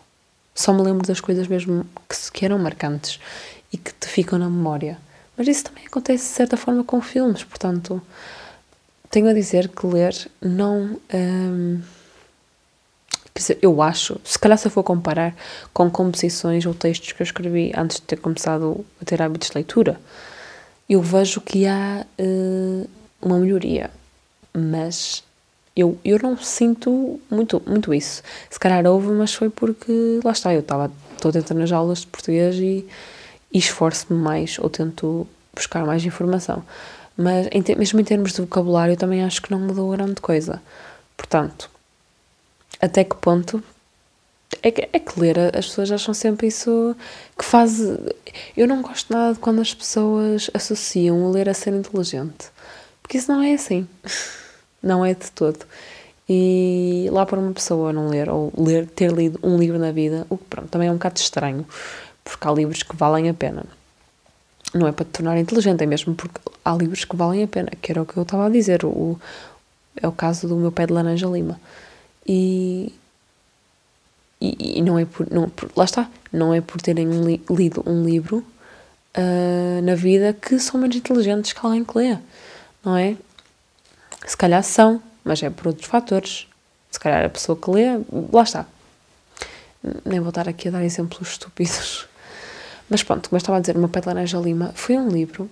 Só 0.55 0.73
me 0.73 0.83
lembro 0.83 1.07
das 1.07 1.21
coisas 1.21 1.47
mesmo 1.47 1.85
que, 2.09 2.17
que 2.33 2.45
eram 2.45 2.59
marcantes 2.59 3.21
e 3.73 3.77
que 3.77 3.93
te 3.93 4.07
ficam 4.07 4.39
na 4.39 4.49
memória. 4.49 4.99
Mas 5.37 5.49
isso 5.49 5.65
também 5.65 5.87
acontece 5.87 6.25
de 6.25 6.31
certa 6.31 6.57
forma 6.57 6.83
com 6.83 7.01
filmes, 7.01 7.45
portanto, 7.45 8.01
tenho 9.11 9.29
a 9.29 9.33
dizer 9.35 9.69
que 9.69 9.87
ler 9.87 10.15
não. 10.41 10.99
Hum, 11.13 11.81
Eu 13.61 13.83
acho, 13.83 14.19
se 14.25 14.39
calhar 14.39 14.57
se 14.57 14.67
eu 14.67 14.71
for 14.71 14.83
comparar 14.83 15.35
com 15.73 15.91
composições 15.91 16.65
ou 16.65 16.73
textos 16.73 17.13
que 17.13 17.21
eu 17.21 17.25
escrevi 17.25 17.71
antes 17.77 17.97
de 17.99 18.03
ter 18.03 18.17
começado 18.17 18.85
a 19.01 19.05
ter 19.05 19.21
hábitos 19.21 19.51
de 19.51 19.57
leitura, 19.57 20.01
eu 20.89 21.03
vejo 21.03 21.41
que 21.43 21.67
há 21.67 22.07
uh, 22.19 22.91
uma 23.21 23.39
melhoria. 23.39 23.91
Mas 24.57 25.23
eu, 25.77 25.99
eu 26.03 26.19
não 26.19 26.39
sinto 26.39 27.21
muito, 27.31 27.63
muito 27.67 27.93
isso. 27.93 28.23
Se 28.49 28.59
calhar 28.59 28.87
houve, 28.87 29.09
mas 29.09 29.35
foi 29.35 29.51
porque, 29.51 30.21
lá 30.25 30.33
está, 30.33 30.55
eu 30.55 30.61
estava, 30.61 30.91
estou 31.15 31.31
dentro 31.31 31.55
nas 31.55 31.71
aulas 31.71 32.01
de 32.01 32.07
português 32.07 32.57
e, 32.57 32.87
e 33.53 33.59
esforço-me 33.59 34.19
mais, 34.19 34.59
ou 34.59 34.71
tento 34.71 35.27
buscar 35.55 35.85
mais 35.85 36.03
informação. 36.05 36.65
Mas 37.15 37.49
em, 37.53 37.63
mesmo 37.77 38.01
em 38.01 38.05
termos 38.05 38.33
de 38.33 38.41
vocabulário, 38.41 38.95
eu 38.95 38.97
também 38.97 39.23
acho 39.23 39.43
que 39.43 39.51
não 39.51 39.61
mudou 39.61 39.91
grande 39.91 40.21
coisa. 40.21 40.63
Portanto, 41.15 41.71
até 42.81 43.05
que 43.05 43.17
ponto 43.17 43.63
é 44.63 44.71
que, 44.71 44.89
é 44.91 44.99
que 44.99 45.21
ler, 45.21 45.39
as 45.57 45.67
pessoas 45.67 45.93
acham 45.93 46.15
sempre 46.15 46.47
isso 46.47 46.97
que 47.37 47.45
faz. 47.45 47.81
Eu 48.57 48.67
não 48.67 48.81
gosto 48.81 49.13
nada 49.13 49.35
de 49.35 49.41
quando 49.41 49.61
as 49.61 49.75
pessoas 49.75 50.51
associam 50.55 51.23
o 51.23 51.31
ler 51.31 51.49
a 51.49 51.55
ser 51.55 51.75
inteligente, 51.75 52.47
porque 53.03 53.19
isso 53.19 53.31
não 53.31 53.43
é 53.43 53.53
assim. 53.53 53.87
Não 54.87 55.05
é 55.05 55.15
de 55.15 55.31
todo. 55.33 55.67
E 56.29 57.09
lá 57.13 57.27
para 57.27 57.41
uma 57.41 57.53
pessoa 57.53 57.93
não 57.93 58.09
ler, 58.09 58.29
ou 58.31 58.53
ler, 58.57 58.87
ter 58.87 59.13
lido 59.13 59.39
um 59.43 59.57
livro 59.59 59.79
na 59.79 59.91
vida, 59.91 60.27
o 60.31 60.37
que 60.37 60.45
pronto, 60.45 60.69
também 60.69 60.89
é 60.89 60.91
um 60.91 60.95
bocado 60.95 61.19
estranho, 61.19 61.67
porque 62.25 62.47
há 62.47 62.53
livros 62.53 62.83
que 62.83 62.97
valem 62.97 63.29
a 63.29 63.35
pena. 63.35 63.65
Não 64.73 64.87
é 64.87 64.93
para 64.93 65.05
te 65.05 65.11
tornar 65.11 65.39
inteligente, 65.39 65.83
é 65.83 65.87
mesmo 65.87 66.15
porque 66.15 66.41
há 66.65 66.75
livros 66.75 67.05
que 67.05 67.17
valem 67.17 67.43
a 67.43 67.49
pena, 67.49 67.71
que 67.81 67.91
era 67.91 68.03
o 68.03 68.07
que 68.07 68.17
eu 68.17 68.23
estava 68.23 68.47
a 68.47 68.49
dizer. 68.49 68.85
O, 68.85 69.19
é 70.01 70.07
o 70.07 70.13
caso 70.13 70.47
do 70.49 70.57
meu 70.57 70.71
pé 70.73 70.87
de 70.87 70.93
laranja 70.93 71.27
lima. 71.27 71.61
E, 72.27 72.93
e, 74.41 74.79
e 74.79 74.83
não 74.83 74.99
é 74.99 75.05
por, 75.05 75.31
não, 75.33 75.49
por, 75.49 75.71
Lá 75.77 75.85
está, 75.85 76.11
não 76.33 76.53
é 76.53 76.61
por 76.61 76.81
terem 76.81 77.09
li, 77.09 77.43
lido 77.49 77.83
um 77.87 78.05
livro 78.05 78.45
uh, 79.17 79.83
na 79.83 79.95
vida 79.95 80.33
que 80.33 80.59
são 80.59 80.81
menos 80.81 80.97
inteligentes 80.97 81.53
que 81.53 81.65
alguém 81.65 81.85
que 81.85 81.97
lê, 81.97 82.19
não 82.85 82.97
é? 82.97 83.17
Se 84.25 84.37
calhar 84.37 84.63
são, 84.63 85.03
mas 85.25 85.43
é 85.43 85.51
por 85.51 85.69
outros 85.69 85.87
fatores. 85.87 86.47
Se 86.91 87.01
calhar 87.01 87.25
a 87.25 87.29
pessoa 87.29 87.59
que 87.59 87.71
lê, 87.71 88.01
lá 88.33 88.43
está. 88.43 88.67
Nem 90.05 90.21
vou 90.21 90.31
estar 90.31 90.49
aqui 90.49 90.69
a 90.69 90.71
dar 90.71 90.85
exemplos 90.85 91.29
estúpidos. 91.31 92.07
Mas 92.89 93.03
pronto, 93.03 93.29
como 93.29 93.37
eu 93.37 93.39
estava 93.39 93.59
a 93.59 93.61
dizer, 93.61 93.77
O 93.77 93.81
Meu 93.81 93.89
Pé 93.89 94.01
de 94.01 94.07
Laranja 94.07 94.39
Lima 94.39 94.73
foi 94.75 94.97
um 94.97 95.09
livro 95.09 95.51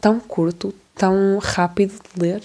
tão 0.00 0.18
curto, 0.18 0.74
tão 0.94 1.38
rápido 1.38 1.92
de 1.92 2.20
ler, 2.20 2.42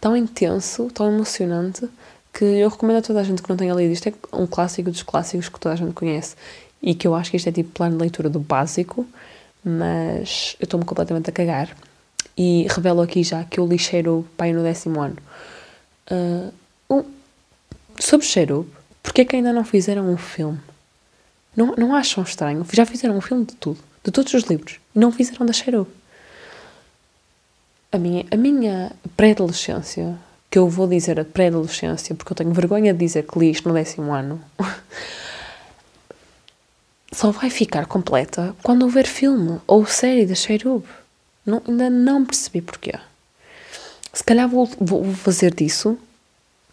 tão 0.00 0.16
intenso, 0.16 0.88
tão 0.92 1.12
emocionante, 1.12 1.88
que 2.32 2.44
eu 2.44 2.68
recomendo 2.68 2.98
a 2.98 3.02
toda 3.02 3.20
a 3.20 3.24
gente 3.24 3.42
que 3.42 3.48
não 3.48 3.56
tenha 3.56 3.74
lido. 3.74 3.92
Isto 3.92 4.08
é 4.08 4.14
um 4.32 4.46
clássico 4.46 4.90
dos 4.90 5.02
clássicos 5.02 5.48
que 5.48 5.58
toda 5.58 5.74
a 5.74 5.76
gente 5.76 5.92
conhece 5.92 6.36
e 6.80 6.94
que 6.94 7.06
eu 7.06 7.14
acho 7.14 7.30
que 7.30 7.36
isto 7.36 7.48
é 7.48 7.52
tipo 7.52 7.70
plano 7.70 7.96
de 7.96 8.02
leitura 8.02 8.28
do 8.28 8.38
básico, 8.38 9.06
mas 9.64 10.56
eu 10.60 10.64
estou-me 10.64 10.86
completamente 10.86 11.28
a 11.30 11.32
cagar. 11.32 11.76
E 12.38 12.68
revelo 12.70 13.02
aqui 13.02 13.24
já 13.24 13.42
que 13.42 13.58
eu 13.58 13.66
li 13.66 13.78
Cherub 13.78 14.24
pai 14.36 14.52
no 14.52 14.62
décimo 14.62 15.00
ano. 15.00 15.16
Uh, 16.08 16.52
um, 16.88 17.04
sobre 17.98 18.24
Cherub, 18.24 18.68
porquê 19.02 19.22
é 19.22 19.24
que 19.24 19.34
ainda 19.34 19.52
não 19.52 19.64
fizeram 19.64 20.08
um 20.08 20.16
filme? 20.16 20.60
Não, 21.56 21.74
não 21.76 21.96
acham 21.96 22.22
estranho? 22.22 22.64
Já 22.72 22.86
fizeram 22.86 23.16
um 23.16 23.20
filme 23.20 23.44
de 23.44 23.56
tudo, 23.56 23.80
de 24.04 24.12
todos 24.12 24.32
os 24.32 24.44
livros, 24.44 24.78
e 24.94 24.98
não 25.00 25.10
fizeram 25.10 25.44
da 25.44 25.52
Cherub. 25.52 25.88
A 27.90 27.98
minha, 27.98 28.24
a 28.30 28.36
minha 28.36 28.92
pré-adolescência 29.16 30.16
que 30.50 30.58
eu 30.58 30.68
vou 30.68 30.86
dizer 30.86 31.18
a 31.18 31.24
pré-adolescência, 31.24 32.14
porque 32.14 32.32
eu 32.32 32.36
tenho 32.36 32.52
vergonha 32.52 32.92
de 32.92 32.98
dizer 32.98 33.26
que 33.26 33.38
li 33.38 33.50
isto 33.50 33.68
no 33.68 33.74
décimo 33.74 34.12
ano, 34.12 34.40
só 37.12 37.30
vai 37.30 37.50
ficar 37.50 37.86
completa 37.86 38.54
quando 38.62 38.84
houver 38.84 39.06
filme 39.06 39.60
ou 39.66 39.84
série 39.84 40.24
da 40.24 40.34
Cherub. 40.34 40.84
Não, 41.48 41.62
ainda 41.66 41.90
não 41.90 42.24
percebi 42.24 42.60
porquê. 42.60 42.92
Se 44.12 44.22
calhar 44.22 44.48
vou, 44.48 44.66
vou 44.80 45.12
fazer 45.14 45.54
disso 45.54 45.98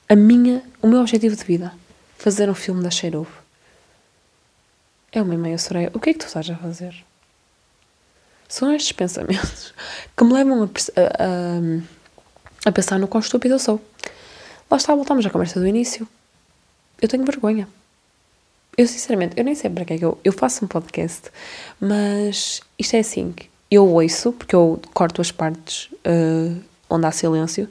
a 0.08 0.16
minha, 0.16 0.62
o 0.82 0.88
meu 0.88 1.00
objetivo 1.00 1.36
de 1.36 1.44
vida. 1.44 1.74
Fazer 2.18 2.50
um 2.50 2.56
filme 2.56 2.84
da 2.84 2.90
Cherub. 2.90 3.28
É 5.12 5.22
uma 5.22 5.36
meia 5.36 5.58
Soraya. 5.58 5.92
O 5.94 6.00
que 6.00 6.10
é 6.10 6.14
que 6.14 6.20
tu 6.20 6.28
estás 6.28 6.50
a 6.50 6.56
fazer? 6.56 6.96
São 8.48 8.74
estes 8.74 8.92
pensamentos 8.92 9.74
que 10.16 10.24
me 10.24 10.34
levam 10.34 10.64
a, 10.64 10.66
a, 10.66 10.68
a 10.68 11.96
a 12.66 12.72
pensar 12.72 12.98
no 12.98 13.08
quão 13.08 13.22
estúpido 13.22 13.54
eu 13.54 13.60
sou. 13.60 13.80
Lá 14.70 14.78
está, 14.78 14.94
voltamos 14.96 15.24
à 15.26 15.30
conversa 15.30 15.60
do 15.60 15.68
início. 15.68 16.08
Eu 17.00 17.08
tenho 17.08 17.24
vergonha. 17.24 17.68
Eu, 18.76 18.88
sinceramente, 18.88 19.38
eu 19.38 19.44
nem 19.44 19.54
sei 19.54 19.70
para 19.70 19.86
que 19.86 19.94
é 19.94 19.98
que 20.00 20.04
eu, 20.04 20.20
eu 20.24 20.34
faço 20.34 20.66
um 20.66 20.68
podcast, 20.68 21.30
mas 21.80 22.60
isto 22.78 22.96
é 22.96 23.00
assim, 23.00 23.34
eu 23.76 23.88
ouço, 23.88 24.32
porque 24.32 24.56
eu 24.56 24.80
corto 24.94 25.22
as 25.22 25.32
partes 25.32 25.90
uh, 26.06 26.62
onde 26.90 27.06
há 27.06 27.12
silêncio, 27.12 27.70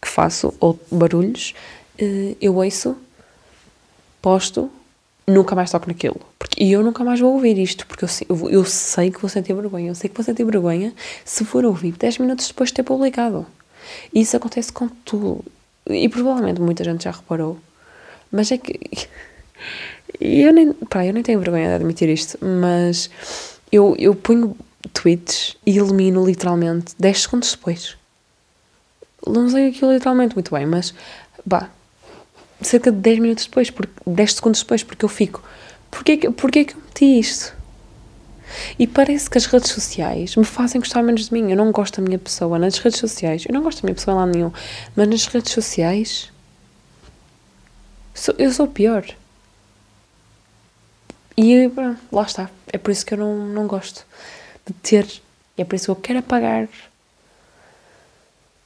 que 0.00 0.08
faço, 0.08 0.52
ou 0.60 0.78
barulhos, 0.90 1.54
uh, 2.00 2.36
eu 2.40 2.56
ouço, 2.56 2.96
posto, 4.20 4.70
nunca 5.26 5.54
mais 5.54 5.70
toco 5.70 5.88
naquilo. 5.88 6.20
Porque, 6.38 6.62
e 6.62 6.72
eu 6.72 6.82
nunca 6.82 7.04
mais 7.04 7.20
vou 7.20 7.34
ouvir 7.34 7.58
isto, 7.58 7.86
porque 7.86 8.04
eu, 8.04 8.08
eu, 8.28 8.50
eu 8.50 8.64
sei 8.64 9.10
que 9.10 9.20
vou 9.20 9.28
sentir 9.28 9.54
vergonha. 9.54 9.88
Eu 9.90 9.94
sei 9.94 10.08
que 10.08 10.16
vou 10.16 10.24
sentir 10.24 10.44
vergonha 10.44 10.94
se 11.24 11.44
for 11.44 11.64
ouvir 11.64 11.92
10 11.92 12.18
minutos 12.18 12.48
depois 12.48 12.70
de 12.70 12.74
ter 12.74 12.82
publicado. 12.82 13.46
E 14.12 14.20
isso 14.20 14.36
acontece 14.36 14.72
com 14.72 14.88
tudo. 14.88 15.44
E 15.88 16.08
provavelmente 16.08 16.60
muita 16.60 16.82
gente 16.84 17.04
já 17.04 17.10
reparou. 17.10 17.58
Mas 18.30 18.50
é 18.50 18.58
que. 18.58 18.78
Eu 20.18 20.52
nem, 20.52 20.72
pá, 20.72 21.04
eu 21.04 21.12
nem 21.12 21.22
tenho 21.22 21.38
vergonha 21.40 21.68
de 21.68 21.74
admitir 21.74 22.08
isto, 22.08 22.38
mas 22.42 23.10
eu, 23.70 23.94
eu 23.98 24.14
ponho 24.14 24.56
tweets 24.92 25.56
e 25.64 25.78
elimino 25.78 26.24
literalmente 26.24 26.94
10 26.98 27.22
segundos 27.22 27.52
depois. 27.52 27.96
Não 29.26 29.48
sei 29.48 29.68
aquilo 29.68 29.92
literalmente 29.92 30.34
muito 30.34 30.54
bem, 30.54 30.66
mas 30.66 30.94
pá, 31.48 31.70
cerca 32.60 32.92
de 32.92 32.98
10 32.98 33.18
minutos 33.18 33.46
depois, 33.46 33.70
porque, 33.70 33.92
10 34.06 34.34
segundos 34.34 34.62
depois, 34.62 34.82
porque 34.82 35.04
eu 35.04 35.08
fico. 35.08 35.42
Porquê, 35.90 36.30
porquê 36.30 36.64
que 36.64 36.74
eu 36.74 36.80
meti 36.80 37.18
isto? 37.18 37.54
E 38.78 38.86
parece 38.86 39.28
que 39.28 39.38
as 39.38 39.46
redes 39.46 39.70
sociais 39.70 40.36
me 40.36 40.44
fazem 40.44 40.80
gostar 40.80 41.02
menos 41.02 41.28
de 41.28 41.32
mim. 41.32 41.50
Eu 41.50 41.56
não 41.56 41.72
gosto 41.72 42.00
da 42.00 42.06
minha 42.06 42.18
pessoa 42.18 42.58
nas 42.58 42.78
redes 42.78 43.00
sociais. 43.00 43.44
Eu 43.46 43.52
não 43.52 43.62
gosto 43.62 43.82
da 43.82 43.86
minha 43.86 43.94
pessoa 43.94 44.14
em 44.14 44.18
lado 44.18 44.32
nenhum. 44.32 44.52
Mas 44.94 45.08
nas 45.08 45.26
redes 45.26 45.52
sociais. 45.52 46.32
Sou, 48.14 48.34
eu 48.38 48.52
sou 48.52 48.68
pior. 48.68 49.04
E 51.36 51.70
lá 52.12 52.22
está. 52.22 52.48
É 52.72 52.78
por 52.78 52.90
isso 52.90 53.04
que 53.04 53.14
eu 53.14 53.18
não, 53.18 53.36
não 53.48 53.66
gosto 53.66 54.06
de 54.66 54.72
ter. 54.74 55.22
E 55.56 55.62
é 55.62 55.64
por 55.64 55.76
isso 55.76 55.86
que 55.86 55.90
eu 55.90 55.96
quero 55.96 56.18
apagar. 56.18 56.68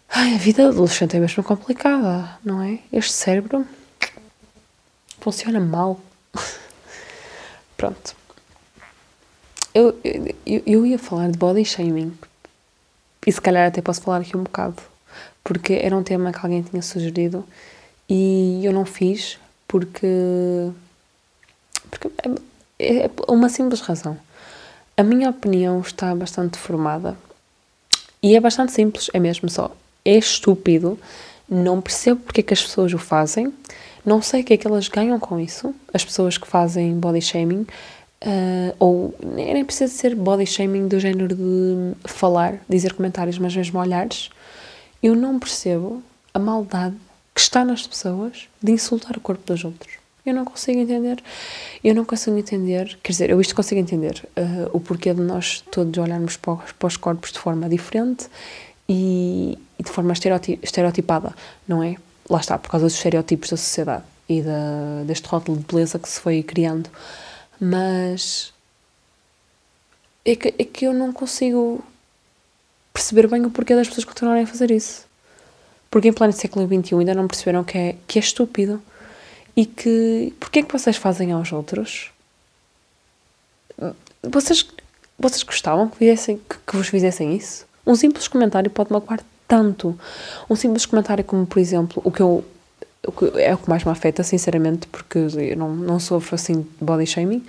Ai, 0.08 0.34
a 0.34 0.38
vida 0.38 0.68
adolescente 0.68 1.16
é 1.16 1.20
mesmo 1.20 1.44
complicada, 1.44 2.38
não 2.44 2.62
é? 2.62 2.80
Este 2.92 3.12
cérebro 3.12 3.66
funciona 5.20 5.60
mal. 5.60 6.00
Pronto. 7.76 8.16
Eu, 9.72 9.96
eu, 10.04 10.62
eu 10.66 10.86
ia 10.86 10.98
falar 10.98 11.30
de 11.30 11.38
body 11.38 11.64
shaming 11.64 12.18
e 13.24 13.30
se 13.30 13.40
calhar 13.40 13.68
até 13.68 13.80
posso 13.80 14.02
falar 14.02 14.18
aqui 14.18 14.36
um 14.36 14.42
bocado, 14.42 14.82
porque 15.44 15.74
era 15.74 15.96
um 15.96 16.02
tema 16.02 16.32
que 16.32 16.38
alguém 16.38 16.62
tinha 16.62 16.82
sugerido 16.82 17.46
e 18.08 18.60
eu 18.64 18.72
não 18.72 18.84
fiz 18.84 19.38
porque. 19.68 20.72
porque 21.88 22.10
é, 22.78 23.04
é 23.04 23.10
uma 23.28 23.48
simples 23.48 23.80
razão. 23.80 24.18
A 25.00 25.02
minha 25.02 25.30
opinião 25.30 25.80
está 25.80 26.14
bastante 26.14 26.58
formada 26.58 27.16
e 28.22 28.36
é 28.36 28.40
bastante 28.40 28.72
simples, 28.72 29.08
é 29.14 29.18
mesmo 29.18 29.48
só. 29.48 29.74
É 30.04 30.14
estúpido, 30.14 30.98
não 31.48 31.80
percebo 31.80 32.20
porque 32.20 32.42
é 32.42 32.44
que 32.44 32.52
as 32.52 32.62
pessoas 32.62 32.92
o 32.92 32.98
fazem, 32.98 33.50
não 34.04 34.20
sei 34.20 34.42
o 34.42 34.44
que 34.44 34.52
é 34.52 34.56
que 34.58 34.66
elas 34.66 34.88
ganham 34.88 35.18
com 35.18 35.40
isso, 35.40 35.74
as 35.94 36.04
pessoas 36.04 36.36
que 36.36 36.46
fazem 36.46 37.00
body 37.00 37.22
shaming 37.22 37.66
Uh, 38.22 38.76
ou 38.78 39.14
nem 39.22 39.64
precisa 39.64 39.90
ser 39.90 40.14
body 40.14 40.44
shaming 40.44 40.88
do 40.88 41.00
género 41.00 41.34
de 41.34 41.94
falar, 42.04 42.60
dizer 42.68 42.92
comentários, 42.92 43.38
mas 43.38 43.56
mesmo 43.56 43.80
olhares. 43.80 44.28
Eu 45.02 45.16
não 45.16 45.38
percebo 45.38 46.02
a 46.34 46.38
maldade 46.38 46.96
que 47.34 47.40
está 47.40 47.64
nas 47.64 47.86
pessoas 47.86 48.46
de 48.62 48.72
insultar 48.72 49.16
o 49.16 49.20
corpo 49.20 49.42
dos 49.46 49.64
outros. 49.64 49.99
Eu 50.30 50.34
não 50.34 50.44
consigo 50.44 50.78
entender. 50.78 51.22
Eu 51.82 51.94
não 51.94 52.04
consigo 52.04 52.36
entender, 52.36 52.98
quer 53.02 53.12
dizer, 53.12 53.30
eu 53.30 53.40
isto 53.40 53.54
consigo 53.54 53.80
entender 53.80 54.26
uh, 54.36 54.70
o 54.72 54.80
porquê 54.80 55.12
de 55.12 55.20
nós 55.20 55.60
todos 55.70 55.98
olharmos 55.98 56.36
para 56.36 56.54
os, 56.54 56.72
para 56.72 56.86
os 56.86 56.96
corpos 56.96 57.32
de 57.32 57.38
forma 57.38 57.68
diferente 57.68 58.28
e, 58.88 59.58
e, 59.78 59.82
de 59.82 59.90
forma 59.90 60.12
estereotipada, 60.12 61.34
não 61.66 61.82
é? 61.82 61.96
Lá 62.28 62.40
está, 62.40 62.58
por 62.58 62.70
causa 62.70 62.86
dos 62.86 62.94
estereotipos 62.94 63.50
da 63.50 63.56
sociedade 63.56 64.04
e 64.28 64.42
da, 64.42 65.02
deste 65.04 65.26
rótulo 65.26 65.58
de 65.58 65.64
beleza 65.64 65.98
que 65.98 66.08
se 66.08 66.20
foi 66.20 66.42
criando. 66.42 66.88
Mas 67.60 68.52
é 70.24 70.36
que, 70.36 70.54
é 70.58 70.64
que 70.64 70.86
eu 70.86 70.94
não 70.94 71.12
consigo 71.12 71.84
perceber 72.92 73.26
bem 73.26 73.44
o 73.44 73.50
porquê 73.50 73.74
das 73.74 73.88
pessoas 73.88 74.04
continuarem 74.04 74.44
a 74.44 74.46
fazer 74.46 74.70
isso. 74.70 75.06
Porque 75.90 76.08
em 76.08 76.12
pleno 76.12 76.32
século 76.32 76.66
XXI 76.66 76.94
ainda 76.94 77.14
não 77.14 77.26
perceberam 77.26 77.64
que 77.64 77.76
é, 77.76 77.96
que 78.06 78.18
é 78.18 78.22
estúpido. 78.22 78.80
E 79.56 79.66
que 79.66 80.32
porquê 80.38 80.60
é 80.60 80.62
que 80.62 80.72
vocês 80.72 80.96
fazem 80.96 81.32
aos 81.32 81.52
outros? 81.52 82.10
Vocês, 84.22 84.66
vocês 85.18 85.42
gostavam 85.42 85.88
que, 85.88 85.96
fizessem, 85.96 86.36
que, 86.36 86.56
que 86.66 86.76
vos 86.76 86.88
fizessem 86.88 87.34
isso? 87.34 87.66
Um 87.86 87.94
simples 87.94 88.28
comentário 88.28 88.70
pode 88.70 88.92
magoar 88.92 89.20
tanto. 89.48 89.98
Um 90.48 90.54
simples 90.54 90.86
comentário 90.86 91.24
como, 91.24 91.46
por 91.46 91.58
exemplo, 91.58 92.02
o 92.04 92.10
que 92.10 92.20
eu 92.20 92.44
o 93.06 93.12
que 93.12 93.40
é 93.40 93.54
o 93.54 93.58
que 93.58 93.68
mais 93.68 93.82
me 93.82 93.90
afeta, 93.90 94.22
sinceramente, 94.22 94.86
porque 94.88 95.18
eu 95.18 95.56
não, 95.56 95.74
não 95.74 95.98
sofro 95.98 96.34
assim 96.34 96.60
de 96.60 96.68
body 96.84 97.06
shaming, 97.06 97.44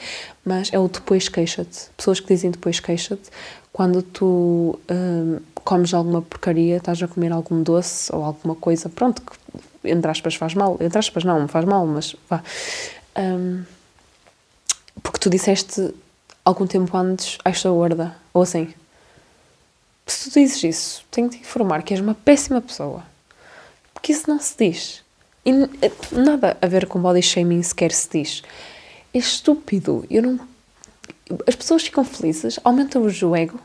mas 0.46 0.72
é 0.72 0.80
o 0.80 0.88
depois 0.88 1.28
queixa-te. 1.28 1.90
Pessoas 1.98 2.22
que 2.22 2.28
dizem 2.28 2.52
depois 2.52 2.80
queixa-te 2.80 3.30
quando 3.74 4.02
tu 4.02 4.80
hum, 4.90 5.40
comes 5.56 5.94
alguma 5.94 6.22
porcaria, 6.22 6.78
estás 6.78 7.02
a 7.04 7.08
comer 7.08 7.32
algum 7.32 7.62
doce 7.64 8.14
ou 8.14 8.24
alguma 8.24 8.56
coisa, 8.56 8.90
pronto, 8.90 9.22
que 9.22 9.32
entre 9.84 10.12
aspas 10.12 10.36
faz 10.36 10.54
mal, 10.54 10.78
entre 10.80 10.98
aspas 11.00 11.24
não, 11.24 11.48
faz 11.48 11.66
mal, 11.66 11.86
mas 11.86 12.16
vá. 12.30 12.44
Hum, 13.18 13.64
porque 15.02 15.20
tu 15.20 15.30
disseste 15.30 15.94
algum 16.44 16.68
tempo 16.68 16.96
antes, 16.98 17.38
ai 17.44 17.52
estou 17.52 17.76
gorda, 17.76 18.16
ou 18.34 18.42
assim. 18.42 18.74
Se 20.06 20.30
tu 20.30 20.40
dizes 20.40 20.64
isso, 20.64 21.06
tenho 21.10 21.30
de 21.30 21.38
informar 21.38 21.84
que 21.84 21.94
és 21.94 22.02
uma 22.02 22.16
péssima 22.16 22.62
pessoa. 22.62 23.04
Porque 23.94 24.12
isso 24.12 24.30
não 24.30 24.40
se 24.40 24.58
diz. 24.58 25.04
E 25.46 25.52
nada 26.12 26.58
a 26.62 26.68
ver 26.68 26.86
com 26.88 27.00
body 27.02 27.22
shaming 27.22 27.64
sequer 27.64 27.92
se 27.92 28.10
diz. 28.10 28.44
É 29.14 29.18
estúpido. 29.18 30.06
Eu 30.10 30.24
não. 30.24 30.40
As 31.48 31.56
pessoas 31.56 31.84
ficam 31.84 32.04
felizes, 32.04 32.60
aumentam-vos 32.64 33.22
o 33.22 33.36
ego. 33.36 33.60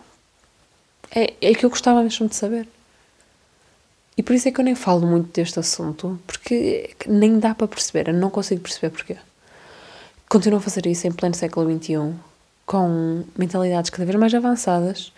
É, 1.14 1.34
é 1.40 1.54
que 1.54 1.64
eu 1.64 1.70
gostava 1.70 2.02
mesmo 2.02 2.28
de 2.28 2.36
saber. 2.36 2.68
E 4.16 4.22
por 4.22 4.34
isso 4.34 4.48
é 4.48 4.50
que 4.50 4.60
eu 4.60 4.64
nem 4.64 4.74
falo 4.74 5.06
muito 5.06 5.32
deste 5.32 5.58
assunto, 5.58 6.18
porque 6.26 6.96
nem 7.06 7.38
dá 7.38 7.54
para 7.54 7.68
perceber, 7.68 8.08
eu 8.08 8.14
não 8.14 8.30
consigo 8.30 8.62
perceber 8.62 8.90
porquê. 8.90 9.16
Continuo 10.28 10.58
a 10.58 10.62
fazer 10.62 10.86
isso 10.86 11.06
em 11.06 11.12
pleno 11.12 11.34
século 11.34 11.70
XXI, 11.70 12.14
com 12.64 13.24
mentalidades 13.36 13.90
cada 13.90 14.04
vez 14.06 14.18
mais 14.18 14.34
avançadas, 14.34 15.12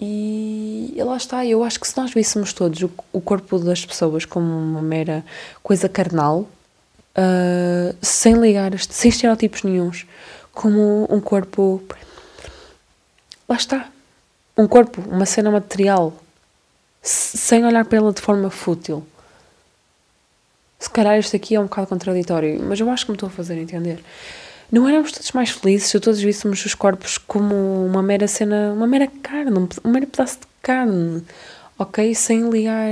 e, 0.00 0.92
e 0.94 1.02
lá 1.02 1.16
está, 1.16 1.46
eu 1.46 1.64
acho 1.64 1.80
que 1.80 1.88
se 1.88 1.96
nós 1.96 2.12
víssemos 2.12 2.52
todos 2.52 2.82
o, 2.82 2.90
o 3.12 3.20
corpo 3.20 3.58
das 3.58 3.84
pessoas 3.84 4.24
como 4.24 4.46
uma 4.46 4.82
mera 4.82 5.24
coisa 5.62 5.88
carnal, 5.88 6.40
uh, 7.16 7.96
sem 8.02 8.34
ligar, 8.34 8.78
sem 8.78 9.08
estereótipos 9.08 9.62
nenhums, 9.62 10.06
como 10.52 11.06
um 11.10 11.20
corpo. 11.20 11.82
Lá 13.48 13.56
está. 13.56 13.88
Um 14.56 14.66
corpo, 14.66 15.02
uma 15.02 15.26
cena 15.26 15.50
material, 15.50 16.14
sem 17.02 17.64
olhar 17.64 17.84
para 17.84 17.98
ela 17.98 18.12
de 18.12 18.20
forma 18.20 18.50
fútil. 18.50 19.06
Se 20.78 20.90
calhar 20.90 21.18
isto 21.18 21.34
aqui 21.34 21.54
é 21.54 21.60
um 21.60 21.64
bocado 21.64 21.86
contraditório, 21.88 22.62
mas 22.62 22.78
eu 22.78 22.90
acho 22.90 23.06
que 23.06 23.12
me 23.12 23.16
estou 23.16 23.28
a 23.28 23.32
fazer 23.32 23.58
entender 23.58 24.02
não 24.70 24.88
éramos 24.88 25.12
todos 25.12 25.30
mais 25.32 25.50
felizes 25.50 25.88
se 25.88 26.00
todos 26.00 26.20
víssemos 26.20 26.64
os 26.64 26.74
corpos 26.74 27.18
como 27.18 27.54
uma 27.86 28.02
mera 28.02 28.26
cena, 28.26 28.72
uma 28.72 28.86
mera 28.86 29.06
carne, 29.22 29.52
um 29.84 29.90
mero 29.90 30.06
pedaço 30.06 30.40
de 30.40 30.46
carne, 30.62 31.22
ok? 31.78 32.14
Sem 32.14 32.48
ligar 32.50 32.88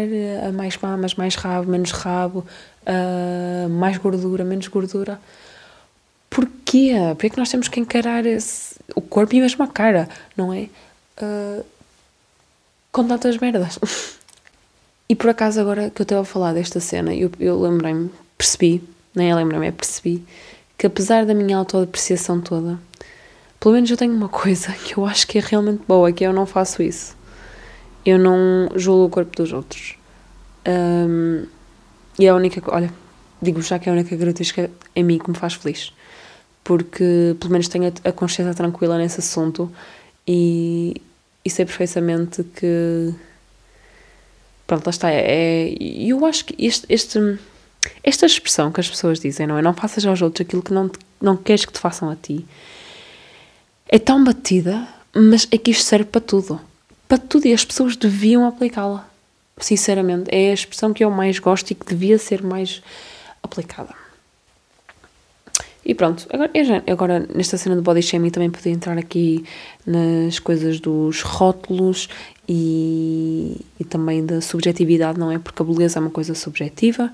a 0.47 0.53
mais 0.53 0.77
mamas, 0.79 1.14
mais 1.14 1.35
rabo, 1.35 1.71
menos 1.71 1.90
rabo, 1.90 2.47
uh, 2.87 3.69
mais 3.69 3.97
gordura, 3.97 4.45
menos 4.45 4.69
gordura. 4.69 5.21
Porquê? 6.31 6.93
Porquê 7.11 7.27
é 7.27 7.31
que 7.31 7.38
nós 7.38 7.49
temos 7.49 7.69
que 7.69 7.81
encarar 7.81 8.25
esse, 8.25 8.77
o 8.95 9.01
corpo 9.01 9.35
e 9.35 9.40
mesmo 9.40 9.64
a 9.64 9.69
cara, 9.69 10.09
não 10.37 10.53
é? 10.53 10.69
Uh, 11.21 11.64
com 12.95 13.05
tantas 13.05 13.37
merdas. 13.39 13.77
e 15.09 15.17
por 15.17 15.29
acaso, 15.29 15.61
agora 15.61 15.91
que 15.91 16.01
eu 16.01 16.05
estava 16.05 16.23
a 16.23 16.25
falar 16.25 16.55
desta 16.55 16.79
cena, 16.79 17.13
eu, 17.13 17.29
eu 17.41 17.61
lembrei-me, 17.61 18.09
percebi, 18.39 18.85
nem 19.13 19.33
é 19.33 19.35
lembrei-me, 19.35 19.67
é 19.67 19.73
percebi 19.73 20.25
que 20.79 20.87
apesar 20.87 21.27
da 21.27 21.35
minha 21.35 21.57
autodepreciação 21.57 22.41
toda, 22.41 22.79
pelo 23.59 23.75
menos 23.75 23.91
eu 23.91 23.97
tenho 23.97 24.15
uma 24.15 24.29
coisa 24.29 24.71
que 24.87 24.97
eu 24.97 25.05
acho 25.05 25.27
que 25.27 25.39
é 25.39 25.41
realmente 25.45 25.83
boa, 25.89 26.13
que 26.13 26.25
eu 26.25 26.33
não 26.33 26.47
faço 26.47 26.83
isso. 26.83 27.17
Eu 28.07 28.19
não 28.19 28.69
julgo 28.77 29.07
o 29.07 29.11
corpo 29.11 29.37
dos 29.37 29.53
outros. 29.53 29.97
Um, 30.67 31.47
e 32.17 32.27
é 32.27 32.29
a 32.29 32.35
única 32.35 32.63
olha, 32.73 32.93
digo 33.43 33.61
já 33.61 33.79
que 33.79 33.89
é 33.89 33.93
a 33.93 33.95
única 33.95 34.17
característica 34.17 34.71
em 34.95 35.03
mim 35.03 35.19
que 35.19 35.29
me 35.29 35.37
faz 35.37 35.55
feliz. 35.55 35.93
Porque 36.63 37.35
pelo 37.41 37.51
menos 37.51 37.67
tenho 37.67 37.93
a 38.05 38.13
consciência 38.13 38.55
tranquila 38.55 38.99
nesse 38.99 39.19
assunto 39.19 39.73
e, 40.29 41.03
e 41.45 41.51
sei 41.51 41.65
perfeitamente 41.65 42.43
que. 42.43 43.15
Pronto, 44.67 44.87
lá 44.87 44.91
está. 44.91 45.11
É, 45.11 45.75
e 45.79 46.09
eu 46.09 46.25
acho 46.25 46.45
que 46.47 46.55
este, 46.65 46.87
este 46.89 47.39
esta 48.03 48.27
expressão 48.27 48.73
que 48.73 48.81
as 48.81 48.89
pessoas 48.89 49.21
dizem, 49.21 49.47
não 49.47 49.59
é? 49.59 49.63
Não 49.63 49.75
faças 49.75 50.05
aos 50.07 50.23
outros 50.23 50.47
aquilo 50.47 50.63
que 50.63 50.73
não, 50.73 50.89
te, 50.89 50.99
não 51.21 51.37
queres 51.37 51.65
que 51.65 51.73
te 51.73 51.79
façam 51.79 52.11
a 52.11 52.17
ti. 52.17 52.47
É 53.89 53.99
tão 53.99 54.25
batida, 54.25 54.87
mas 55.15 55.47
é 55.51 55.59
que 55.59 55.71
isto 55.71 55.85
serve 55.85 56.07
para 56.07 56.21
tudo. 56.21 56.61
Para 57.09 57.19
tudo. 57.19 57.47
E 57.47 57.53
as 57.53 57.65
pessoas 57.65 57.97
deviam 57.97 58.47
aplicá-la. 58.47 59.09
Sinceramente, 59.59 60.31
é 60.33 60.51
a 60.51 60.55
expressão 60.55 60.93
que 60.93 61.05
eu 61.05 61.11
mais 61.11 61.39
gosto 61.39 61.71
e 61.71 61.75
que 61.75 61.87
devia 61.87 62.19
ser 62.19 62.43
mais 62.43 62.83
aplicada. 63.43 64.04
E 65.85 65.94
pronto, 65.94 66.27
agora, 66.33 66.51
já, 66.64 66.83
agora 66.90 67.29
nesta 67.35 67.59
cena 67.59 67.77
do 67.77 67.83
body 67.83 68.01
shaming 68.01 68.31
também 68.31 68.51
podia 68.51 68.73
entrar 68.73 68.97
aqui 68.97 69.44
nas 69.87 70.38
coisas 70.38 70.81
dos 70.81 71.20
rótulos 71.20 72.09
e, 72.49 73.61
e 73.79 73.85
também 73.85 74.25
da 74.25 74.40
subjetividade, 74.40 75.18
não 75.18 75.31
é? 75.31 75.38
Porque 75.38 75.61
a 75.61 75.64
beleza 75.64 75.99
é 75.99 76.01
uma 76.01 76.11
coisa 76.11 76.35
subjetiva, 76.35 77.12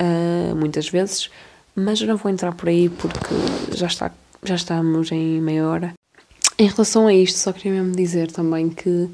uh, 0.00 0.54
muitas 0.54 0.88
vezes, 0.88 1.28
mas 1.74 2.00
eu 2.00 2.06
não 2.06 2.16
vou 2.16 2.30
entrar 2.30 2.52
por 2.54 2.68
aí 2.68 2.88
porque 2.88 3.34
já, 3.74 3.88
está, 3.88 4.12
já 4.44 4.54
estamos 4.54 5.10
em 5.10 5.40
meia 5.40 5.66
hora. 5.66 5.92
Em 6.56 6.68
relação 6.68 7.08
a 7.08 7.14
isto, 7.14 7.36
só 7.36 7.52
queria 7.52 7.72
mesmo 7.82 7.96
dizer 7.96 8.30
também 8.30 8.68
que 8.68 9.10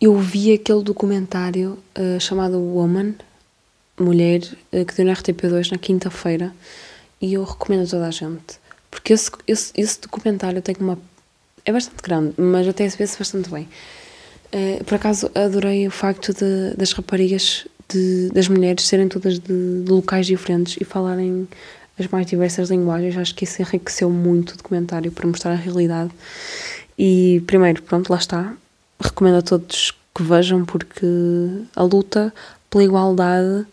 eu 0.00 0.18
vi 0.18 0.52
aquele 0.52 0.82
documentário 0.82 1.78
uh, 1.96 2.18
chamado 2.18 2.58
Woman, 2.58 3.14
Mulher, 4.00 4.40
uh, 4.72 4.84
que 4.84 4.96
deu 4.96 5.06
na 5.06 5.12
RTP2 5.12 5.70
na 5.70 5.78
quinta-feira 5.78 6.52
e 7.20 7.34
eu 7.34 7.44
recomendo 7.44 7.84
a 7.84 7.86
toda 7.86 8.06
a 8.06 8.10
gente. 8.10 8.58
Porque 8.90 9.12
esse, 9.12 9.30
esse, 9.46 9.72
esse 9.76 10.00
documentário 10.00 10.60
tem 10.62 10.74
uma. 10.80 10.98
É 11.64 11.72
bastante 11.72 12.02
grande, 12.02 12.34
mas 12.38 12.66
até 12.66 12.88
se 12.88 12.96
vê-se 12.96 13.18
bastante 13.18 13.50
bem. 13.50 13.68
Uh, 14.52 14.82
por 14.84 14.94
acaso 14.94 15.30
adorei 15.34 15.86
o 15.86 15.90
facto 15.90 16.32
de, 16.32 16.74
das 16.76 16.92
raparigas 16.92 17.68
de, 17.88 18.30
das 18.32 18.48
mulheres 18.48 18.84
serem 18.84 19.08
todas 19.08 19.38
de, 19.38 19.84
de, 19.84 19.90
locais 19.90 20.26
diferentes 20.26 20.76
e 20.80 20.84
falarem 20.84 21.46
as 21.98 22.06
mais 22.08 22.26
diversas 22.26 22.70
linguagens. 22.70 23.16
Acho 23.16 23.34
que 23.34 23.44
isso 23.44 23.62
enriqueceu 23.62 24.10
muito 24.10 24.52
o 24.52 24.56
documentário 24.56 25.12
para 25.12 25.26
mostrar 25.26 25.52
a 25.52 25.56
realidade. 25.56 26.10
E, 26.98 27.42
primeiro, 27.46 27.82
pronto, 27.82 28.10
lá 28.10 28.18
está. 28.18 28.54
Recomendo 29.00 29.36
a 29.38 29.42
todos 29.42 29.92
que 30.14 30.22
vejam, 30.22 30.64
porque 30.64 31.06
a 31.76 31.82
luta 31.82 32.32
pela 32.68 32.84
igualdade 32.84 33.66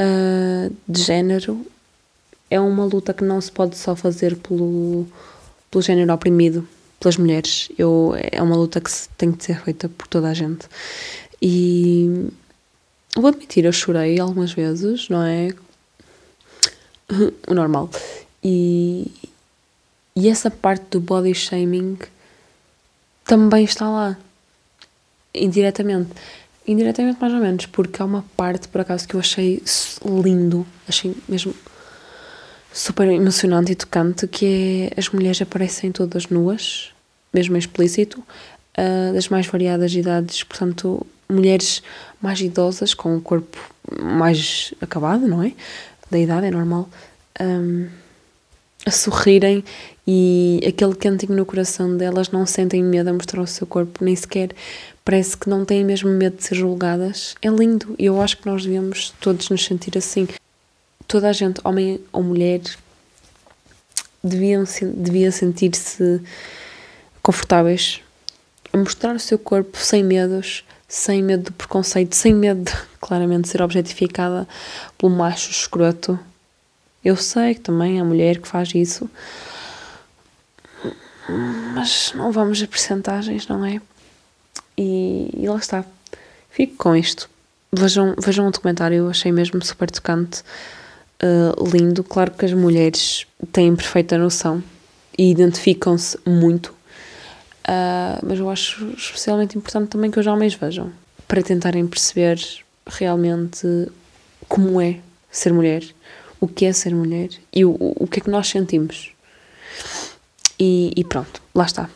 uh, 0.00 0.76
de 0.88 1.02
género 1.02 1.66
é 2.50 2.60
uma 2.60 2.84
luta 2.84 3.12
que 3.12 3.24
não 3.24 3.40
se 3.40 3.50
pode 3.50 3.76
só 3.76 3.96
fazer 3.96 4.36
pelo, 4.36 5.06
pelo 5.70 5.82
género 5.82 6.12
oprimido, 6.12 6.66
pelas 7.00 7.16
mulheres. 7.16 7.68
Eu, 7.78 8.14
é 8.32 8.42
uma 8.42 8.56
luta 8.56 8.80
que 8.80 8.90
tem 9.16 9.32
que 9.32 9.44
ser 9.44 9.60
feita 9.62 9.88
por 9.88 10.06
toda 10.06 10.28
a 10.28 10.34
gente. 10.34 10.66
E 11.40 12.30
Vou 13.16 13.28
admitir, 13.28 13.64
eu 13.64 13.72
chorei 13.72 14.20
algumas 14.20 14.52
vezes, 14.52 15.08
não 15.08 15.22
é? 15.22 15.48
o 17.48 17.54
normal. 17.54 17.88
E, 18.44 19.10
e 20.14 20.28
essa 20.28 20.50
parte 20.50 20.84
do 20.90 21.00
body 21.00 21.34
shaming 21.34 21.96
também 23.24 23.64
está 23.64 23.88
lá. 23.88 24.18
Indiretamente. 25.34 26.10
Indiretamente, 26.68 27.18
mais 27.18 27.32
ou 27.32 27.40
menos, 27.40 27.64
porque 27.64 28.02
há 28.02 28.04
uma 28.04 28.22
parte, 28.36 28.68
por 28.68 28.82
acaso, 28.82 29.08
que 29.08 29.14
eu 29.14 29.20
achei 29.20 29.62
lindo, 30.04 30.66
achei 30.86 31.16
mesmo 31.26 31.54
super 32.76 33.08
emocionante 33.08 33.72
e 33.72 33.74
tocante, 33.74 34.28
que 34.28 34.90
é 34.94 35.00
as 35.00 35.08
mulheres 35.08 35.40
aparecem 35.40 35.90
todas 35.90 36.28
nuas, 36.28 36.90
mesmo 37.32 37.56
explícito, 37.56 38.20
uh, 38.20 39.14
das 39.14 39.30
mais 39.30 39.46
variadas 39.46 39.94
idades, 39.94 40.42
portanto, 40.42 41.06
mulheres 41.26 41.82
mais 42.20 42.38
idosas, 42.42 42.92
com 42.92 43.16
o 43.16 43.20
corpo 43.20 43.58
mais 43.98 44.74
acabado, 44.78 45.26
não 45.26 45.42
é? 45.42 45.52
Da 46.10 46.18
idade, 46.18 46.48
é 46.48 46.50
normal, 46.50 46.86
um, 47.40 47.88
a 48.84 48.90
sorrirem 48.90 49.64
e 50.06 50.60
aquele 50.68 50.94
cantinho 50.94 51.34
no 51.34 51.46
coração 51.46 51.96
delas 51.96 52.28
não 52.28 52.44
sentem 52.44 52.84
medo 52.84 53.08
a 53.08 53.12
mostrar 53.14 53.40
o 53.40 53.46
seu 53.46 53.66
corpo, 53.66 54.04
nem 54.04 54.14
sequer 54.14 54.50
parece 55.02 55.34
que 55.34 55.48
não 55.48 55.64
têm 55.64 55.82
mesmo 55.82 56.10
medo 56.10 56.36
de 56.36 56.44
ser 56.44 56.56
julgadas. 56.56 57.36
É 57.40 57.48
lindo 57.48 57.94
e 57.98 58.04
eu 58.04 58.20
acho 58.20 58.36
que 58.36 58.46
nós 58.46 58.64
devemos 58.64 59.14
todos 59.18 59.48
nos 59.48 59.64
sentir 59.64 59.96
assim. 59.96 60.28
Toda 61.06 61.28
a 61.28 61.32
gente, 61.32 61.60
homem 61.64 62.00
ou 62.12 62.22
mulher, 62.22 62.60
deviam, 64.22 64.64
devia 64.94 65.30
sentir-se 65.30 66.20
confortáveis 67.22 68.00
a 68.72 68.76
mostrar 68.76 69.14
o 69.14 69.20
seu 69.20 69.38
corpo 69.38 69.78
sem 69.78 70.02
medos, 70.02 70.64
sem 70.88 71.22
medo 71.22 71.44
do 71.44 71.52
preconceito, 71.52 72.14
sem 72.14 72.34
medo 72.34 72.64
de, 72.64 72.72
claramente, 73.00 73.48
ser 73.48 73.62
objetificada 73.62 74.46
pelo 74.98 75.12
macho 75.12 75.50
escroto. 75.50 76.18
Eu 77.04 77.16
sei 77.16 77.54
que 77.54 77.60
também 77.60 78.00
há 78.00 78.04
mulher 78.04 78.38
que 78.40 78.48
faz 78.48 78.74
isso, 78.74 79.08
mas 81.74 82.12
não 82.14 82.32
vamos 82.32 82.62
a 82.62 82.66
percentagens, 82.66 83.46
não 83.46 83.64
é? 83.64 83.80
E, 84.76 85.30
e 85.36 85.48
lá 85.48 85.56
está. 85.56 85.84
Fico 86.50 86.76
com 86.76 86.94
isto. 86.94 87.28
Vejam, 87.72 88.14
vejam 88.18 88.46
o 88.46 88.50
documentário, 88.50 88.96
eu 88.98 89.10
achei 89.10 89.32
mesmo 89.32 89.62
super 89.64 89.90
tocante, 89.90 90.42
uh, 91.22 91.68
lindo. 91.68 92.02
Claro 92.04 92.32
que 92.32 92.44
as 92.44 92.52
mulheres 92.52 93.26
têm 93.52 93.74
perfeita 93.74 94.18
noção 94.18 94.62
e 95.16 95.30
identificam-se 95.30 96.18
muito, 96.26 96.68
uh, 97.68 98.24
mas 98.24 98.38
eu 98.38 98.50
acho 98.50 98.86
especialmente 98.96 99.56
importante 99.56 99.88
também 99.88 100.10
que 100.10 100.20
os 100.20 100.26
homens 100.26 100.54
vejam, 100.54 100.92
para 101.26 101.42
tentarem 101.42 101.86
perceber 101.86 102.40
realmente 102.86 103.66
como 104.48 104.80
é 104.80 105.00
ser 105.30 105.52
mulher, 105.52 105.82
o 106.40 106.46
que 106.46 106.66
é 106.66 106.72
ser 106.72 106.94
mulher 106.94 107.30
e 107.52 107.64
o, 107.64 107.76
o 107.78 108.06
que 108.06 108.20
é 108.20 108.22
que 108.22 108.30
nós 108.30 108.48
sentimos. 108.48 109.12
E, 110.58 110.92
e 110.96 111.04
pronto, 111.04 111.42
lá 111.54 111.64
está. 111.64 111.90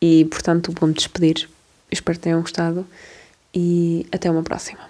E 0.00 0.24
portanto 0.26 0.72
vou-me 0.78 0.94
despedir. 0.94 1.48
Espero 1.90 2.18
que 2.18 2.24
tenham 2.24 2.40
gostado 2.40 2.86
e 3.54 4.06
até 4.10 4.30
uma 4.30 4.42
próxima. 4.42 4.80